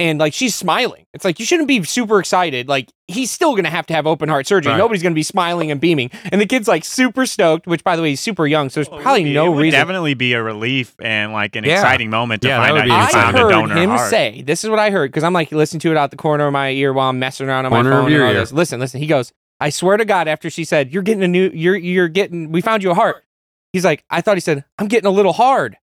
[0.00, 1.04] and like she's smiling.
[1.12, 2.68] It's like you shouldn't be super excited.
[2.68, 4.70] Like he's still gonna have to have open heart surgery.
[4.70, 4.78] Right.
[4.78, 6.12] Nobody's gonna be smiling and beaming.
[6.30, 7.66] And the kid's like super stoked.
[7.66, 9.46] Which by the way, he's super young, so there's Well, it probably would be- no
[9.46, 9.80] it would reason.
[9.80, 11.72] definitely be a relief and like an Yeah.
[11.80, 13.22] exciting moment to Yeah, find out be you I exciting.
[13.32, 14.10] found a heard donor him heart.
[14.10, 16.46] say, "This is what I heard," because I'm like listening to it out the corner
[16.46, 18.34] of my ear while I'm messing around on Corner my phone and all ear.
[18.38, 18.52] this.
[18.52, 19.00] Listen, listen.
[19.00, 22.08] He goes, "I swear to God." After she said, "You're getting a new, you're you're
[22.08, 23.24] getting, we found you a heart."
[23.72, 25.76] He's like, "I thought he said I'm getting a little hard,"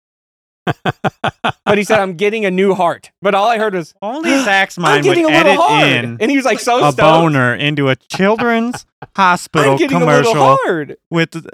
[0.65, 3.11] but he said I'm getting a new heart.
[3.21, 6.31] But all I heard was, Only Zach's "I'm mind would a edit hard," in and
[6.31, 6.97] he was like so a stoked.
[6.97, 10.97] boner into a children's hospital I'm getting a commercial little hard.
[11.09, 11.47] with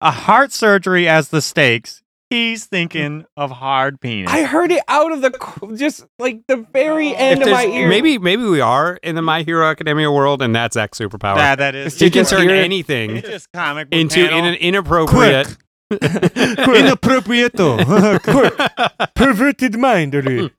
[0.00, 2.02] a heart surgery as the stakes.
[2.30, 4.30] He's thinking of hard penis.
[4.30, 7.88] I heard it out of the just like the very end of my there's- ear.
[7.88, 11.36] maybe maybe we are in the My Hero Academia world, and that's X superpower.
[11.36, 11.96] yeah, that is.
[11.96, 12.52] Did you can turn it?
[12.64, 15.56] anything just comic book into in an inappropriate.
[15.90, 17.54] inappropriate.
[19.14, 20.14] perverted mind.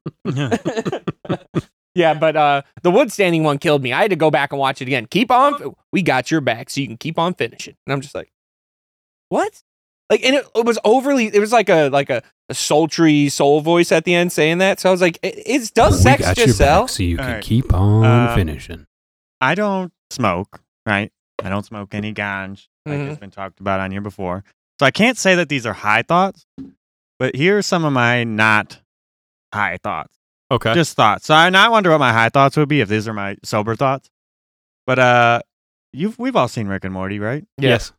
[1.95, 3.91] Yeah, but uh, the wood standing one killed me.
[3.91, 5.05] I had to go back and watch it again.
[5.07, 5.76] Keep on.
[5.91, 7.76] We got your back, so you can keep on finishing.
[7.86, 8.32] And I'm just like,
[9.30, 9.63] what?
[10.10, 11.28] Like, and it, it was overly.
[11.28, 14.80] It was like a like a, a sultry soul voice at the end saying that.
[14.80, 16.88] So I was like, it, it's does sex just sell?
[16.88, 17.43] so you can Alright.
[17.43, 18.86] keep on Um, finishing.
[19.39, 21.12] I don't smoke, right?
[21.43, 23.10] I don't smoke any ganj, like Mhm.
[23.12, 24.43] it's been talked about on here before.
[24.80, 26.45] So I can't say that these are high thoughts,
[27.20, 28.80] but here are some of my not
[29.53, 30.14] high thoughts.
[30.51, 30.74] Okay.
[30.74, 31.28] Just thoughts.
[31.28, 33.76] So I now wonder what my high thoughts would be if these are my sober
[33.76, 34.10] thoughts.
[34.88, 35.41] But uh
[35.93, 37.45] you've we've all seen Rick and Morty, right?
[37.60, 37.91] yes.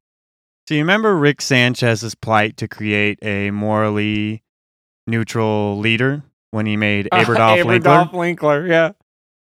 [0.70, 4.44] So you remember Rick Sanchez's plight to create a morally
[5.08, 7.80] neutral leader when he made Abradolf Lincler?
[7.80, 8.68] Abradolf Lincler.
[8.68, 8.92] Yeah.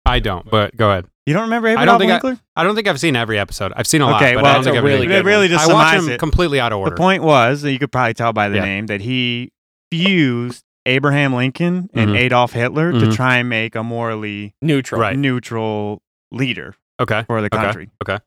[0.05, 1.07] I don't, but go ahead.
[1.25, 2.41] You don't remember Abradolf I don't think I- Lincler?
[2.57, 3.73] I don't think I've seen every episode.
[3.75, 5.21] I've seen a lot, Okay, but well, I don't it's think a I've really really.
[5.21, 6.19] It really just I watch surmise them it.
[6.19, 6.91] completely out of order.
[6.91, 8.65] The point was that you could probably tell by the Yeah.
[8.67, 9.51] name that he
[9.91, 12.19] fused Abraham Lincoln and Mhm.
[12.19, 13.17] Adolf Hitler to Mhm.
[13.17, 15.01] try and make a morally Neutral.
[15.01, 15.17] Right.
[15.17, 17.23] neutral leader Okay.
[17.27, 17.89] for the country.
[18.03, 18.13] Okay.
[18.13, 18.17] country.
[18.17, 18.25] Okay.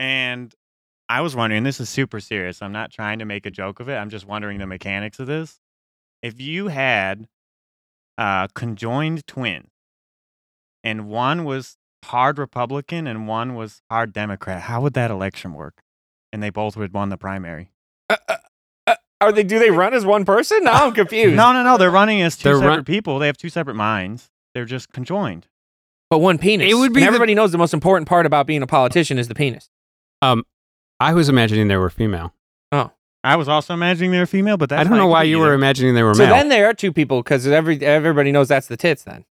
[0.00, 0.52] And
[1.08, 2.62] I was wondering, this is super serious.
[2.62, 3.94] I'm not trying to make a joke of it.
[3.96, 5.60] I'm just wondering the mechanics of this.
[6.22, 7.28] If you had
[8.16, 9.68] uh, conjoined twins
[10.82, 15.82] and one was hard Republican and one was hard Democrat, how would that election work?
[16.32, 17.70] And they both would won the primary.
[18.10, 18.36] Uh, uh,
[18.86, 19.44] uh, are they?
[19.44, 20.64] Do they run as one person?
[20.64, 21.36] Now I'm confused.
[21.36, 21.76] No, no, no.
[21.78, 23.18] They're running as 2 They're separate run- people.
[23.18, 24.30] They have two separate minds.
[24.54, 25.46] They're just conjoined.
[26.10, 26.70] but one penis.
[26.70, 29.18] It would be And the- everybody knows the most important part about being a politician
[29.18, 29.68] is the penis.
[31.00, 32.34] I was imagining they were female.
[32.72, 32.90] Oh,
[33.22, 35.48] I was also imagining they were female, but that's I don't know why you either.
[35.48, 36.34] were imagining they were So male.
[36.34, 39.02] then there are two people because every everybody knows that's the tits.
[39.04, 39.24] Then.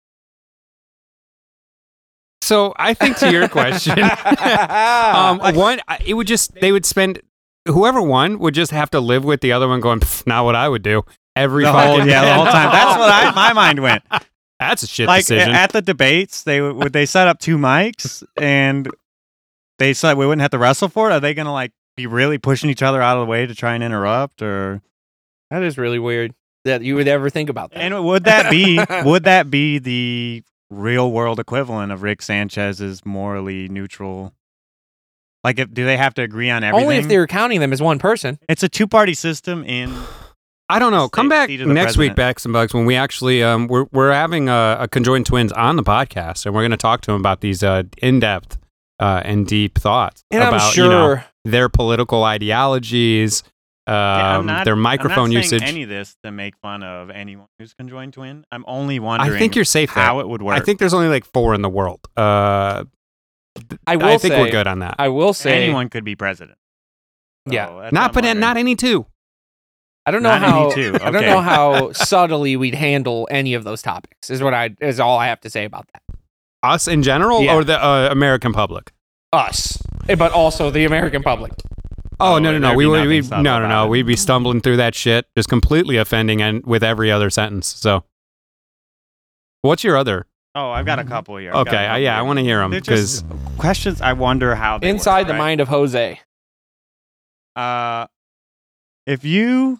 [2.41, 7.21] so I think to your question, um, one I- it would just they would spend
[7.67, 10.55] whoever won would just have to live with the other one going "Pff, not what
[10.55, 11.03] I would do
[11.35, 12.71] every the fucking whole, yeah, the whole time.
[12.71, 14.03] That's what I, my mind went.
[14.59, 15.51] That's a shit like decision.
[15.53, 18.89] at the debates, they would would they set up two mics and
[19.79, 21.13] they said we wouldn't have to wrestle for it.
[21.13, 23.75] Are they gonna like be really pushing each other out of the way to try
[23.75, 24.81] and interrupt, or
[25.49, 26.33] that is really weird
[26.65, 27.79] that you would ever think about that.
[27.79, 33.67] and would that be would that be the real world equivalent of Rick Sanchez's morally
[33.69, 34.33] neutral?
[35.43, 36.85] Like, if, do they have to agree on everything?
[36.85, 38.39] Only if they're counting them as one person.
[38.47, 39.93] It's a two party system in.
[40.69, 41.09] I don't know.
[41.09, 42.15] Come back seat of the next week, president.
[42.15, 45.75] Backs and Bugs, when we actually um we're we're having a, a conjoined twins on
[45.75, 48.57] the podcast, and we're going to talk to them about these uh in depth
[49.03, 53.43] uh and deep thoughts And about I'm you know, their political ideologies,
[53.85, 55.61] um, Yeah, I'm not- their I'm not microphone usage.
[55.61, 58.45] Any of this to make fun of anyone who's conjoined twin.
[58.51, 59.33] I'm only wondering.
[59.35, 60.03] I think you're safe there.
[60.03, 60.55] how it would work.
[60.55, 61.99] I think there's only like four in the world.
[62.15, 62.85] Uh,
[63.85, 64.95] I will I think say, we're good on that.
[64.99, 66.57] I will say anyone could be president.
[67.45, 67.67] Yeah.
[67.67, 69.05] So that's not, but I'm not any two.
[70.05, 73.53] I don't know Not how any two, I don't know how subtly we'd handle any
[73.53, 74.29] of those topics.
[74.29, 76.01] Is what I is all I have to say about that.
[76.63, 77.55] Us in general, Yeah.
[77.55, 78.91] or the uh, American public.
[79.33, 81.51] Us, eh, but also the American public.
[82.19, 83.89] Oh, Oh, no no no We would, we no no no it.
[83.89, 87.67] we'd be stumbling through that shit just completely offending and with every other sentence.
[87.67, 88.05] So,
[89.61, 90.25] what's your other?
[90.55, 91.49] Oh, I've got a couple here.
[91.49, 93.23] I've got a Okay, uh, couple yeah, I want to hear them because
[93.57, 93.99] questions.
[94.01, 95.39] I wonder how they Inside work, the right?
[95.39, 96.19] mind of Jose.
[97.55, 98.07] Uh,
[99.05, 99.79] if you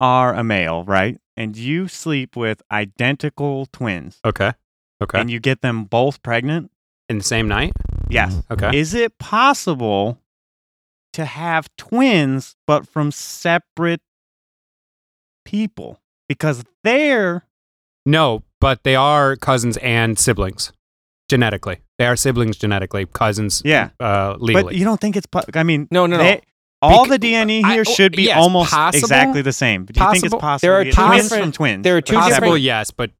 [0.00, 4.52] are a male, right, and you sleep with identical twins, okay
[5.00, 6.70] okay and you get them both pregnant,
[7.08, 7.72] in the same night.
[8.10, 10.18] yes, Okay, is it possible
[11.14, 14.00] to have twins but from separate
[15.44, 17.44] people because they're
[18.06, 20.72] no, but they are cousins and siblings
[21.28, 21.78] genetically.
[21.98, 23.60] They are siblings genetically, cousins.
[23.64, 23.90] Yeah.
[24.00, 24.76] uh, but legally.
[24.76, 26.40] you don't think it's po- I mean No, no, no.
[26.80, 29.04] all Bec- the DNA here oh, should be yes, almost possible.
[29.04, 29.84] exactly the same.
[29.84, 30.38] Do you think it's Possible.
[30.40, 31.82] possible There are two twins different- from twins?
[31.84, 33.10] there are two Possible, different- yes, but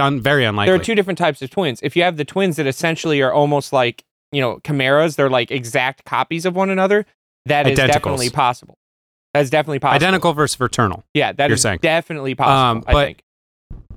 [0.00, 0.70] un, very unlikely.
[0.72, 1.80] There are two different types of twins.
[1.82, 5.50] If you have the twins that essentially are almost like, you know, chimeras, they're like
[5.50, 7.04] exact copies of one another,
[7.46, 8.76] That is definitely possible.
[9.34, 9.96] That's definitely possible.
[9.96, 11.04] Identical versus fraternal.
[11.14, 11.78] Yeah, that you're is saying.
[11.82, 12.56] definitely possible.
[12.56, 13.22] Um, I but- think.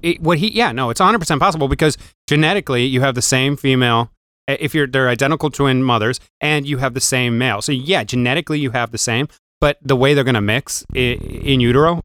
[0.01, 4.11] it, what he yeah no it's 100% possible because genetically you have the same female
[4.47, 8.59] if you're they're identical twin mothers and you have the same male so yeah genetically
[8.59, 9.27] you have the same
[9.59, 12.01] but the way they're going to mix i in utero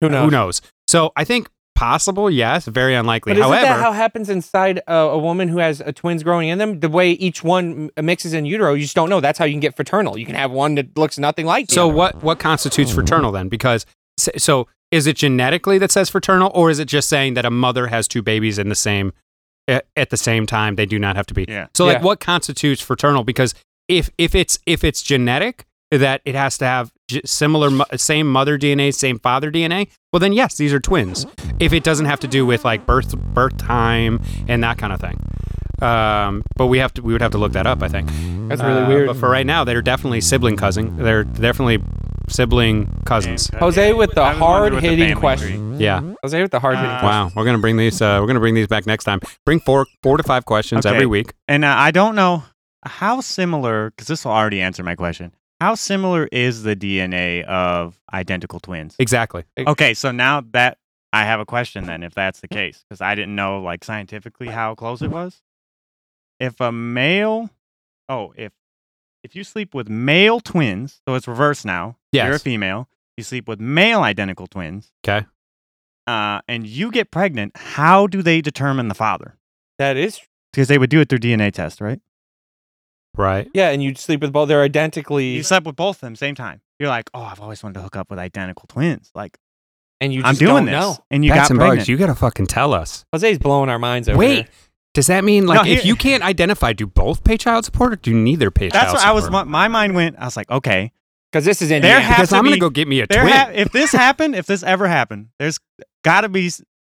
[0.00, 0.24] Who knows?
[0.24, 3.96] who knows so i think possible yes very unlikely But isn't however that how it
[3.96, 6.80] happens inside a, a woman who has uh twins growing in them?
[6.80, 9.20] The way each one mixes in utero, you just don't know.
[9.20, 10.16] That's how you can get fraternal.
[10.18, 11.96] You can have one that looks nothing like the so other.
[11.96, 13.86] what what constitutes fraternal then because
[14.18, 17.50] so, so is it genetically that says fraternal or is it just saying that a
[17.50, 19.12] mother has two babies in the same
[19.66, 21.66] at, at the same time they do not have to be Yeah.
[21.74, 22.04] So like Yeah.
[22.04, 23.24] what constitutes fraternal?
[23.24, 23.54] Because
[23.88, 26.93] if if it's if it's genetic that it has to have g-
[27.24, 31.26] similar same mother DNA, same father DNA, well then yes, these are twins.
[31.60, 35.00] If it doesn't have to do with like birth birth time and that kind of
[35.00, 35.18] thing.
[35.82, 38.08] Um, but we have to we would have to look that up, I think.
[38.48, 39.06] That's really Uh, weird.
[39.08, 40.96] But for right now, they're definitely sibling cousin.
[40.96, 41.78] They're definitely
[42.28, 43.50] sibling cousins.
[43.58, 45.80] Jose with the I was wondering what the hard-hitting family question.
[45.80, 46.00] Yeah.
[46.22, 47.08] Jose with the hard hitting Uh, question.
[47.26, 47.30] Wow.
[47.36, 48.00] We're gonna bring these.
[48.00, 49.20] Uh, we're gonna bring these back next time.
[49.44, 50.94] Bring four four to five questions Okay.
[50.94, 51.32] every week.
[51.48, 52.44] And uh, I don't know
[52.86, 55.32] how similar, because this will already answer my question.
[55.60, 58.96] How similar is the DNA of identical twins?
[58.98, 59.44] Exactly.
[59.58, 60.78] Okay, so now that
[61.12, 64.48] I have a question, then, if that's the case, because I didn't know like scientifically
[64.48, 65.40] how close it was.
[66.40, 67.50] If a male,
[68.08, 68.52] oh, if
[69.22, 71.96] if you sleep with male twins, so it's reversed now.
[72.26, 72.88] You're a female.
[73.16, 74.92] You sleep with male identical twins.
[75.06, 75.24] Okay.
[76.06, 77.56] Uh, and you get pregnant.
[77.56, 79.38] How do they determine the father?
[79.78, 80.20] That is
[80.52, 82.00] Because they would do it through DNA test, right?
[83.16, 83.48] Right.
[83.54, 84.48] yeah, and you sleep with both.
[84.48, 86.60] They're identically, You slept with both of them same time.
[86.78, 89.10] You're like, oh, I've always wanted to hook up with identical twins.
[89.14, 89.38] Like,
[90.00, 90.96] and you I'm doing don't this, know.
[91.10, 91.78] and you Bats got and pregnant.
[91.80, 91.88] bugs.
[91.88, 93.04] You gotta fucking tell us.
[93.12, 94.34] Jose's blowing our minds over Wait.
[94.34, 94.44] here.
[94.92, 97.92] Does that mean like No, if here- you can't identify, do both pay child support
[97.92, 99.02] or do neither pay That's child support?
[99.02, 99.46] That's what I was.
[99.46, 100.16] My, my mind went.
[100.18, 100.92] I was like, okay,
[101.32, 102.14] because this is in There Indiana.
[102.16, 103.26] because to I'm gonna go get me a twin.
[103.28, 105.58] ha- if this happened, if this ever happened, there's
[106.04, 106.50] got to be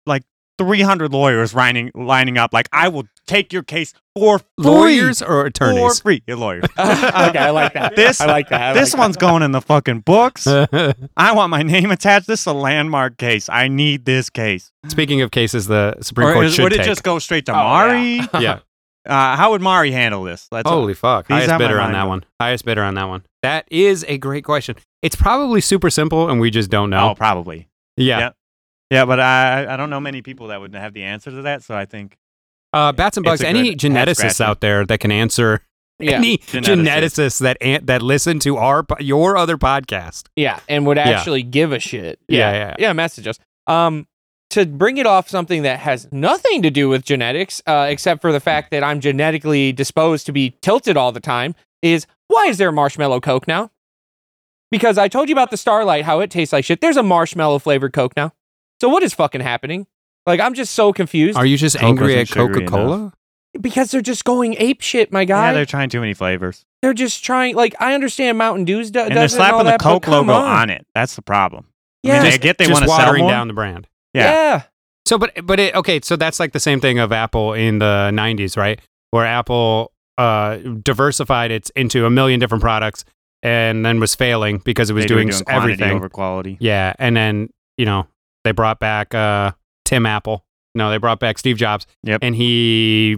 [0.07, 0.23] like
[0.59, 2.53] 300 lawyers lining lining up.
[2.55, 4.47] Like, I will take your case for free.
[4.59, 6.01] Lawyers or for attorneys?
[6.01, 6.23] free.
[6.27, 6.65] Your lawyers.
[6.79, 7.97] okay, I like that.
[7.97, 8.61] This- I like that.
[8.61, 10.47] I this like one's going in the fucking books.
[10.47, 12.27] I want my name attached.
[12.27, 13.49] This is a landmark case.
[13.49, 14.71] I need this case.
[14.89, 17.53] Speaking of cases, the Supreme Or Court is- should would it just go straight to
[17.53, 18.17] Oh, Mari?
[18.19, 18.27] yeah.
[18.35, 18.59] yeah.
[19.07, 20.49] Uh, how would Mari handle this?
[20.51, 21.29] Let's Holy fuck!
[21.29, 22.25] These Highest bidder on that one.
[22.41, 23.23] Highest bidder on that one.
[23.43, 24.75] That is a great question.
[25.01, 27.11] It's probably super simple, and we just don't know.
[27.11, 27.69] Oh, probably.
[27.97, 28.19] yeah.
[28.19, 28.31] yeah.
[28.91, 31.63] Yeah, but I I don't know many people that would have the answer to that.
[31.63, 32.17] So I think
[32.73, 33.43] Uh, bats and bugs.
[33.43, 35.63] Any good geneticists out there that can answer
[35.99, 36.65] Yeah, any Geneticist.
[36.85, 40.25] geneticists that an- that listen to our your other podcast.
[40.37, 42.19] yeah, and would actually give a shit.
[42.29, 42.75] Yeah, Yeah, yeah.
[42.79, 42.93] yeah.
[42.93, 43.39] Message us.
[43.67, 44.07] Um,
[44.51, 48.31] to bring it off something that has nothing to do with genetics, uh, except for
[48.33, 52.59] the fact that I'm genetically disposed to be tilted all the time, is why is
[52.59, 53.71] there marshmallow Coke now?
[54.71, 56.81] Because I told you about the Starlight, how it tastes like shit.
[56.81, 58.33] There's a marshmallow flavored Coke now.
[58.81, 59.87] So what is fucking happening?
[60.27, 63.13] Like I'm just so confused Are you just Coke angry wasn't at sugary Coca Cola?
[63.61, 65.47] because they're just going ape shit, my guy.
[65.49, 67.55] yeah, they're trying too many flavors, they're just trying.
[67.55, 69.79] Like I understand Mountain Dew's do, and does they're it and all slapping the that,
[69.79, 70.59] but Coke come logo on.
[70.63, 70.87] on it.
[70.95, 71.67] That's the problem.
[72.05, 73.31] I Yeah, mean, I Just- get they want to sell watering more.
[73.31, 73.87] down the brand.
[74.15, 74.23] Yeah.
[74.33, 74.63] yeah.
[75.07, 78.11] So, but but it, okay, so that's like the same thing of Apple in the
[78.13, 78.81] '90s, right?
[79.13, 83.05] Where Apple uh, diversified it into a million different products,
[83.43, 85.97] and then was failing because it was They were doing, doing s- quantity everything.
[85.97, 86.57] over quality.
[86.61, 88.07] Yeah, and then you know
[88.45, 89.53] they brought back uh,
[89.87, 90.45] Tim Apple.
[90.75, 91.87] No, they brought back Steve Jobs.
[92.03, 92.19] Yep.
[92.23, 93.17] and he,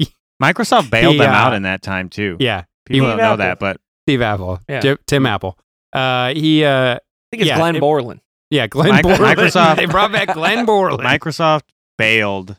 [0.42, 2.36] Microsoft bailed He, them uh, out in that time too.
[2.40, 3.36] yeah, People Steve don't know Apple.
[3.38, 4.80] that, but Steve Apple, Yeah.
[4.80, 5.58] J- Tim Apple.
[5.92, 8.20] Uh, he, uh, I think it's Yeah, Glenn it- Borland.
[8.50, 9.22] yeah, Glenn Mic- Borland.
[9.38, 11.02] Microsoft- they brought back Glenn Borland.
[11.02, 11.62] Microsoft
[11.98, 12.56] bailed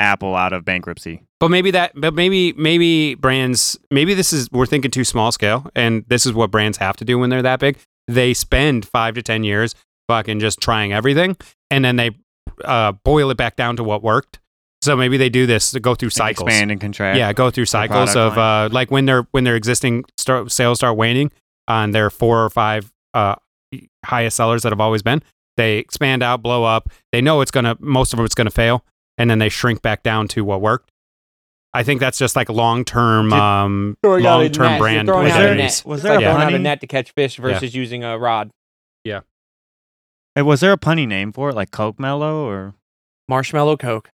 [0.00, 1.22] Apple out of bankruptcy.
[1.40, 5.68] But maybe that, but maybe maybe brands, maybe this is we're thinking too small scale,
[5.74, 7.76] and this is what brands have to do when they're that big.
[8.08, 9.74] They spend five to ten years
[10.08, 11.36] fucking just trying everything,
[11.70, 12.10] and then they
[12.64, 14.38] uh, boil it back down to what worked.
[14.82, 16.46] So maybe they do this to go through and cycles.
[16.48, 17.18] expand and contract.
[17.18, 20.96] Yeah, go through cycles of uh, like when their when their existing start, sales start
[20.96, 21.32] waning
[21.66, 23.34] on their four or five uh,
[24.04, 25.22] highest sellers that have always been.
[25.56, 26.90] They expand out, blow up.
[27.12, 28.84] They know it's gonna most of them it's gonna fail,
[29.18, 30.90] and then they shrink back down to what worked.
[31.72, 35.16] I think that's just like long term, um, Throwing out a long term brand You're
[35.16, 35.84] throwing out identities.
[35.84, 38.50] Was there like a throwing out net to catch fish versus using a rod.
[40.36, 42.74] Hey, was there a punny name for it, like Coke Mellow or?
[43.28, 44.10] Marshmallow Coke.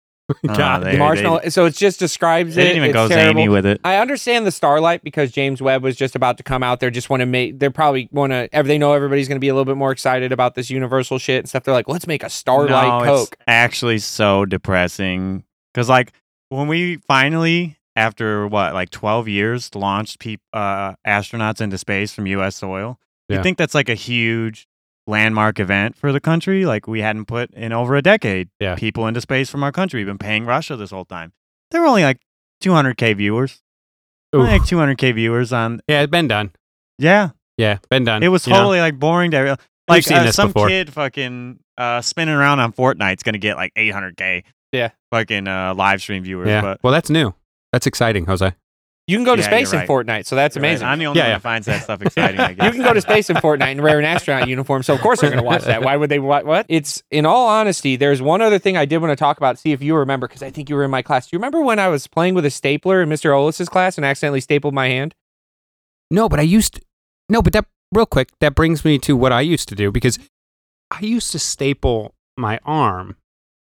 [0.48, 1.50] Uh, God, they- marshmallow.
[1.50, 2.66] so it just describes They it.
[2.66, 3.40] didn't even it's go terrible.
[3.40, 3.82] zany with it.
[3.84, 6.82] I understand the Starlight because James Webb was just about to come out.
[6.82, 7.58] They just want to make.
[7.58, 8.50] They're probably want to.
[8.52, 11.40] They know everybody's going to be a little bit more excited about this Universal shit
[11.40, 11.64] and stuff.
[11.64, 13.30] They're like, let's make a Starlight no, Coke.
[13.40, 16.12] It's actually so depressing because, like,
[16.50, 22.28] when we finally, after what, like twelve years, launched peop- uh, astronauts into space from
[22.28, 22.58] U.S.
[22.58, 23.00] soil,
[23.30, 23.38] Yeah.
[23.38, 24.68] you think that's like a huge
[25.10, 26.66] landmark event for the country?
[26.66, 28.76] Like, we hadn't put in over a decade Yeah.
[28.76, 30.00] people into space from our country.
[30.00, 31.34] We've been paying Russia this whole time.
[31.72, 32.20] There were only like
[32.64, 33.62] 200k viewers.
[34.36, 34.42] Oof.
[34.42, 35.82] Only like 200k viewers on.
[35.88, 36.52] Yeah, it's been done.
[37.00, 38.22] Yeah, Yeah, been done.
[38.24, 38.60] it was you know?
[38.60, 39.58] totally like boring to
[39.88, 40.68] like seen uh, some before.
[40.68, 44.44] kid fucking uh, spinning around on Fortnite's gonna get like 800k.
[44.72, 44.90] Yeah.
[45.12, 46.48] fucking uh, live stream viewers.
[46.48, 46.62] Yeah.
[46.62, 47.34] but well, that's new.
[47.74, 48.54] That's exciting, Jose.
[49.10, 50.06] You can go to Yeah, space you're in right.
[50.06, 50.70] Fortnite, so that's You're right.
[50.70, 50.88] amazing.
[50.88, 51.36] I'm the only Yeah, one yeah.
[51.38, 52.40] that finds that stuff exciting.
[52.40, 54.94] I guess You can go to space in Fortnite and wear an astronaut uniform, so
[54.94, 55.82] of course they're going to watch that.
[55.82, 56.20] Why would they?
[56.20, 56.46] What?
[56.46, 56.68] What?
[56.70, 57.96] It's in all honesty.
[57.96, 59.58] There's one other thing I did want to talk about.
[59.58, 61.26] See if you remember, because I think you were in my class.
[61.28, 63.36] Do you remember when I was playing with a stapler in Mr.
[63.36, 65.16] Olis's class and accidentally stapled my hand?
[66.12, 66.82] No, but I used to,
[67.30, 70.20] no, but that real quick, that brings me to what I used to do because
[70.92, 73.16] I used to staple my arm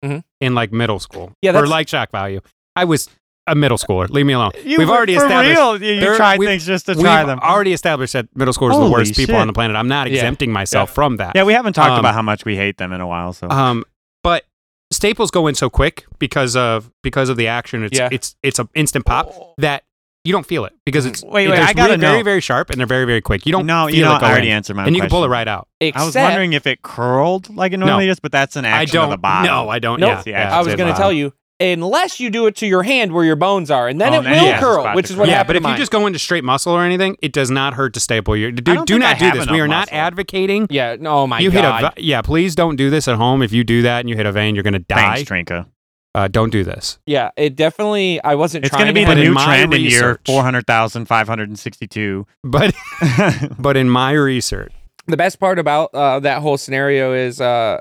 [0.03, 0.23] Mhm.
[0.41, 1.31] in like middle school.
[1.41, 2.41] Yeah, for that's- like shock value.
[2.75, 3.09] I was
[3.51, 4.09] a middle schooler.
[4.09, 4.51] Leave me alone.
[4.63, 5.57] You, We've already for established.
[5.57, 5.81] real.
[5.81, 7.39] You, you try we've- things just to We've try them.
[7.39, 9.75] already established that middle schoolers are the Holy worst people on the planet.
[9.75, 10.15] I'm not Yeah.
[10.17, 10.93] exempting myself Yeah.
[10.93, 11.33] from that.
[11.35, 13.33] yeah, we haven't talked Um, about how much we hate them in a while.
[13.33, 13.83] So Um,
[14.23, 14.43] but
[14.91, 17.83] staples go in so quick because of because of the action.
[17.83, 18.09] It's Yeah.
[18.11, 19.83] it's it's an instant pop that
[20.25, 22.23] you don't feel it because it's Wait, wait, they're I gotta really very know.
[22.23, 23.45] very sharp and they're very very quick.
[23.45, 24.55] You don't no, feel you know, it go I already in.
[24.57, 25.67] answered my question, and you can pull it right out.
[25.79, 28.69] Except, I was wondering if it curled like it normally does, but that's an I
[28.69, 29.09] action of don't.
[29.11, 29.45] the bottom.
[29.47, 29.99] No, I don't.
[29.99, 30.23] Nope.
[30.25, 33.25] Yeah, I was going to tell you, unless you do it to your hand where
[33.25, 35.31] your bones are, and then Oh, it will yeah, curl, which is what curl.
[35.31, 37.51] yeah, happened but to if you just go into straight muscle or anything, it does
[37.51, 38.51] not hurt to staple your.
[38.51, 39.49] Do, don't do think I not do have this.
[39.49, 39.97] We are not muscle.
[39.97, 40.67] advocating.
[40.69, 41.93] yeah, no, oh my you god.
[41.95, 42.21] hit a yeah.
[42.21, 43.41] Please don't do this at home.
[43.41, 45.23] If you do that and you hit a vein, you're going to die.
[45.23, 45.67] Thanks, Trinka.
[46.15, 46.97] Uh, don't do this.
[47.05, 48.21] yeah, it definitely.
[48.23, 48.65] I wasn't.
[48.65, 52.25] It's trying going to be have the new my trend in year research- 400,562.
[52.43, 52.73] But
[53.59, 54.71] but in my research,
[55.07, 57.79] the best part about uh, that whole scenario is uh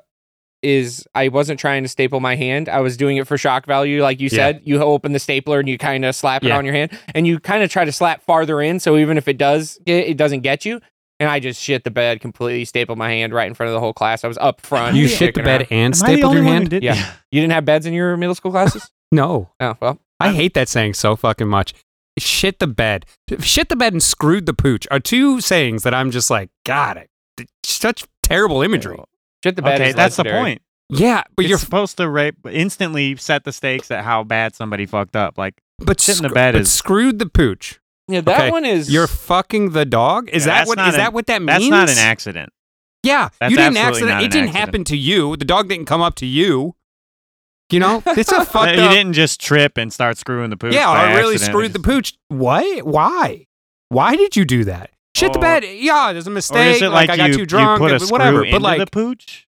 [0.62, 2.68] is I wasn't trying to staple my hand.
[2.68, 4.36] I was doing it for shock value, like you Yeah.
[4.36, 4.62] said.
[4.64, 6.58] You open the stapler and you kind of slap it Yeah.
[6.58, 9.28] on your hand, and you kind of try to slap farther in, so even if
[9.28, 10.80] it does, get, it doesn't get you.
[11.20, 13.80] And I just shit the bed completely, stapled my hand right in front of the
[13.80, 14.22] whole class.
[14.22, 14.96] I was up front.
[14.96, 15.68] you shit the bed around.
[15.72, 16.70] and Am stapled your hand.
[16.70, 16.94] did Yeah.
[17.32, 18.88] You didn't have beds in your middle school classes?
[19.10, 19.98] No, oh well.
[20.20, 21.72] I hate that saying so fucking much.
[22.18, 23.06] Shit the bed.
[23.40, 27.06] Shit the bed and screwed the pooch are two sayings that I'm just like, God,
[27.38, 28.98] it, such terrible imagery.
[29.44, 29.80] Shit the bed.
[29.80, 30.62] Okay, is that's the point.
[30.90, 34.86] Yeah, but You're you're supposed to rape, instantly set the stakes at how bad somebody
[34.86, 35.36] fucked up.
[35.36, 37.78] Like, but, shit in the bed but is- screwed the pooch.
[38.08, 38.90] Yeah, that Okay, one is.
[38.90, 40.30] You're fucking the dog.
[40.30, 41.58] Is Yeah, that that's what an- that what that means?
[41.58, 42.52] that's not an accident.
[43.02, 44.22] Yeah, That's you didn't accident.
[44.22, 44.56] It didn't accident.
[44.56, 45.36] happen to you.
[45.36, 46.74] The dog didn't come up to you.
[47.70, 48.90] You know, it's a you fucked up.
[48.90, 50.72] didn't just trip and start screwing the pooch.
[50.72, 51.54] Yeah, by I really accident.
[51.54, 52.14] screwed the pooch.
[52.28, 52.86] What?
[52.86, 53.44] Why?
[53.90, 54.90] Why did you do that?
[55.18, 55.42] Shit the Oh.
[55.42, 55.64] bed.
[55.64, 56.76] Yeah, there's a Or mistake.
[56.76, 57.80] is it like, I got you, too drunk.
[57.80, 58.44] you put a screw whatever.
[58.44, 59.46] into But like, the pooch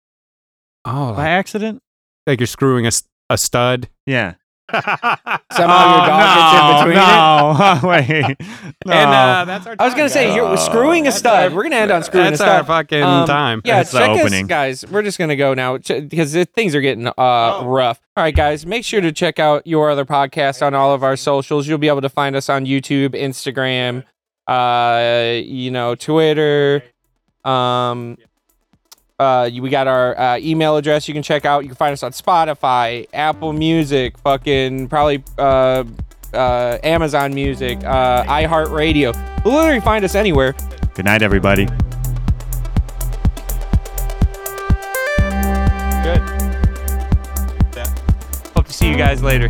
[0.85, 1.81] oh, by like, accident?
[2.27, 2.91] like you're screwing a,
[3.29, 3.89] a stud.
[4.05, 4.33] Yeah.
[4.71, 7.09] Somehow your dog gets in between it.
[7.09, 8.37] Oh, no, wait.
[8.85, 8.93] No.
[8.93, 9.75] And uh, that's our.
[9.77, 10.35] I was gonna time, say guys.
[10.37, 11.51] you're screwing a stud.
[11.51, 12.47] our- We're gonna end on screwing a stud.
[12.47, 13.61] That's our fucking Um, time.
[13.65, 14.85] Yeah, That's the check us, guys.
[14.89, 17.65] We're just gonna go now because things are getting uh, Oh.
[17.65, 17.99] rough.
[18.17, 21.15] All right, guys, make sure to check out your other podcast on all of our
[21.17, 21.67] socials.
[21.67, 24.03] You'll be able to find us on YouTube, Instagram,
[24.47, 26.83] uh, you know, Twitter.
[27.43, 28.17] Um,
[29.19, 31.07] uh, we got our uh, email address.
[31.07, 31.63] You can check out.
[31.63, 35.83] You can find us on Spotify, Apple Music, fucking probably uh,
[36.33, 39.13] uh, Amazon Music, uh, iHeartRadio.
[39.45, 40.55] You'll literally find us anywhere.
[40.95, 41.65] Good night, everybody.
[46.03, 46.21] Good.
[48.55, 49.49] Hope to see you guys later.